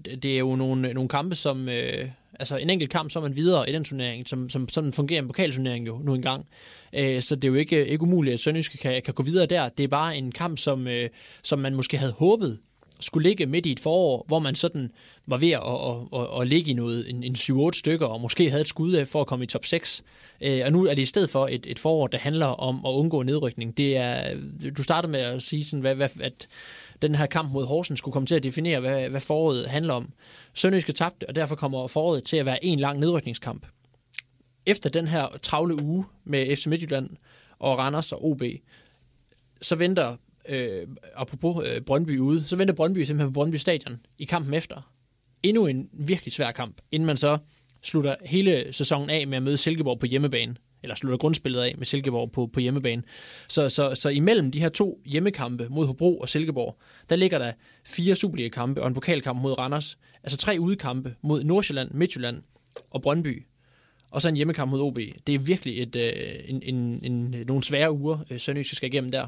[0.06, 1.70] det er jo nogle, nogle kampe, som...
[1.70, 4.94] Øh, altså en enkelt kamp, så er man videre i den turnering, som, som sådan
[4.94, 6.46] fungerer en pokalturnering jo nu engang.
[6.94, 9.70] Øh, så det er jo ikke, ikke umuligt, at Sønderjyske kan, kan gå videre der.
[9.70, 11.10] Det er bare en kamp, som, øh,
[11.44, 12.60] som man måske havde håbet
[13.00, 14.91] skulle ligge midt i et forår, hvor man sådan
[15.28, 18.50] var ved at, at, at, at ligge i noget, en, en 7-8 stykker, og måske
[18.50, 20.04] havde et skud af for at komme i top 6.
[20.41, 22.89] Øh, og nu er det i stedet for et, et forår, der handler om at
[22.89, 23.78] undgå nedrykning.
[23.78, 24.36] Det er,
[24.78, 26.48] du startede med at sige, sådan, hvad, hvad, at
[27.04, 30.10] den her kamp mod Horsens skulle komme til at definere, hvad, hvad foråret handler om.
[30.54, 33.68] Sønderjyske tabte, og derfor kommer foråret til at være en lang nedrykningskamp.
[34.66, 37.10] Efter den her travle uge med FC Midtjylland
[37.60, 38.41] og Randers og OB,
[39.62, 40.16] så venter
[40.49, 44.91] øh, apropos øh, Brøndby ude, så venter Brøndby simpelthen på Brøndby Stadion i kampen efter.
[45.43, 47.38] Endnu en virkelig svær kamp, inden man så
[47.84, 51.86] slutter hele sæsonen af med at møde Silkeborg på hjemmebane eller slutter grundspillet af med
[51.86, 53.04] Silkeborg på, på hjemmebane.
[53.48, 56.78] Så, så, så imellem de her to hjemmekampe mod Hobro og Silkeborg,
[57.10, 57.52] der ligger der
[57.86, 59.98] fire Superliga-kampe og en pokalkamp mod Randers.
[60.24, 62.42] Altså tre udekampe mod Nordsjælland, Midtjylland
[62.92, 63.46] og Brøndby.
[64.12, 65.00] Og så en hjemmekamp mod OB.
[65.28, 66.14] Det er virkelig et, øh,
[66.46, 69.28] en, en, en, nogle svære uger, øh, Sønderjysk skal igennem der.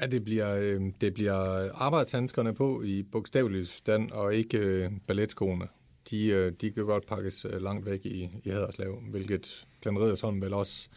[0.00, 1.34] Ja, det bliver, øh, det bliver
[1.74, 5.68] arbejdshandskerne på i bogstavelig stand, og ikke øh, balletskoene.
[6.10, 10.42] De, øh, de kan godt pakkes øh, langt væk i, i Haderslev, hvilket Glenn Riddersholm
[10.42, 10.88] vel også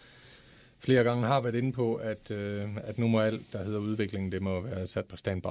[0.79, 4.31] flere gange har været inde på, at, øh, at nu må alt, der hedder udviklingen,
[4.31, 5.47] det må være sat på standby.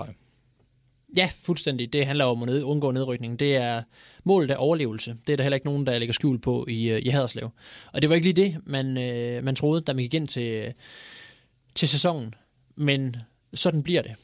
[1.17, 1.93] Ja, fuldstændig.
[1.93, 3.39] Det handler om at ned, undgå nedrykning.
[3.39, 3.83] Det er
[4.25, 5.17] målet af overlevelse.
[5.27, 7.51] Det er der heller ikke nogen, der lægger skjul på i, i Haderslev.
[7.93, 8.95] Og det var ikke lige det, man,
[9.45, 10.75] man troede, da man gik ind til,
[11.75, 12.35] til sæsonen.
[12.77, 13.17] Men
[13.55, 14.15] sådan bliver det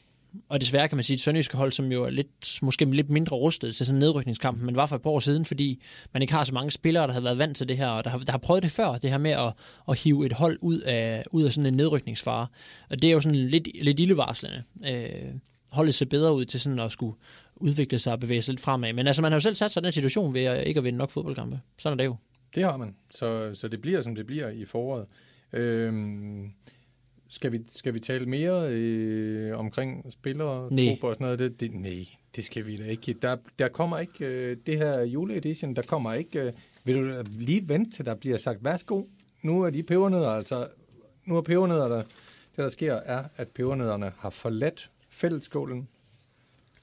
[0.49, 3.35] og desværre kan man sige, at Sønderjyske hold, som jo er lidt, måske lidt mindre
[3.35, 6.33] rustet til sådan en nedrykningskamp, men var for et par år siden, fordi man ikke
[6.33, 8.31] har så mange spillere, der har været vant til det her, og der har, der
[8.31, 9.53] har prøvet det før, det her med at,
[9.89, 12.47] at hive et hold ud af, ud af sådan en nedrykningsfare.
[12.89, 14.63] Og det er jo sådan lidt, lidt ildevarslende.
[14.87, 15.33] Øh,
[15.71, 17.15] holdet ser bedre ud til sådan at skulle
[17.55, 18.93] udvikle sig og bevæge sig lidt fremad.
[18.93, 20.83] Men altså, man har jo selv sat sig i den situation ved at ikke at
[20.83, 21.59] vinde nok fodboldkampe.
[21.77, 22.15] Sådan er det jo.
[22.55, 22.95] Det har man.
[23.11, 25.05] Så, så det bliver, som det bliver i foråret.
[25.53, 26.51] Øhm,
[27.33, 30.89] skal, vi, skal vi tale mere øh, omkring spillere, Nej.
[30.89, 31.39] trupper og sådan noget?
[31.39, 33.13] Det, det, nej, det skal vi da ikke.
[33.21, 36.39] Der, der kommer ikke øh, det her juleedition, der kommer ikke...
[36.41, 36.53] Øh,
[36.85, 39.03] vil du lige vente til, der bliver sagt, værsgo,
[39.41, 40.67] nu er de pebernødder, altså...
[41.25, 45.87] Nu er pebernødder, der, det der sker, er, at pebernødderne har forladt fællesskålen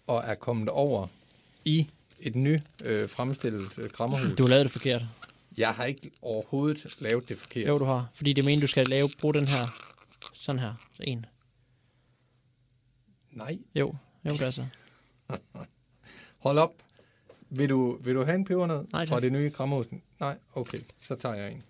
[0.06, 1.06] og er kommet over
[1.64, 1.86] i
[2.20, 4.32] et nyt øh, fremstillet øh, krammerhus.
[4.38, 5.02] Du har lavet det forkert.
[5.58, 7.68] Jeg har ikke overhovedet lavet det forkert.
[7.68, 8.10] Jo, du har.
[8.14, 9.89] Fordi det mener, du skal lave, bruge den her,
[10.40, 11.26] sådan her, en.
[13.32, 14.66] Nej, Jo, jo, det er så.
[16.38, 16.74] hold op.
[17.50, 19.08] Vil du, vil du have en pebernød Nej, tak.
[19.08, 19.86] fra det nye krammerhus?
[20.20, 21.62] Nej, okay, så tager jeg en.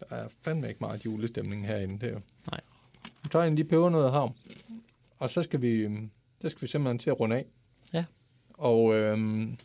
[0.00, 2.20] Der er fandme ikke meget julestemning herinde, det er.
[2.50, 2.60] Nej.
[3.24, 4.34] Så tager jeg en af de pebernødder her,
[5.18, 6.10] og så skal vi, øhm,
[6.40, 7.46] så skal vi simpelthen til at runde af.
[7.92, 8.04] Ja.
[8.54, 9.58] Og øhm,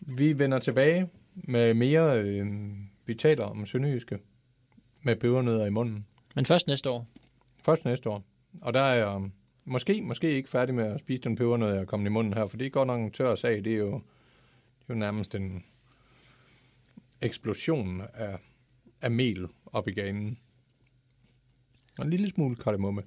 [0.00, 4.18] vi vender tilbage med mere, øhm, vi taler om Sønderjyske,
[5.02, 6.06] med pebernødder i munden.
[6.34, 7.06] Men først næste år.
[7.64, 8.24] Først næste år.
[8.62, 9.32] Og der er jeg um,
[9.64, 12.46] måske, måske ikke færdig med at spise den pebernød, jeg er kommet i munden her,
[12.46, 13.64] for det er godt nok en tør sag.
[13.64, 15.64] Det er jo, det er jo nærmest en
[17.20, 18.38] eksplosion af,
[19.00, 20.38] af mel op i ganen.
[21.98, 23.02] Og en lille smule kardemomme.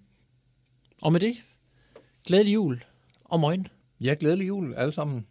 [1.01, 1.35] Og med det,
[2.25, 2.83] glædelig jul
[3.23, 3.67] og morgen.
[4.01, 5.27] Ja, glædelig jul alle sammen.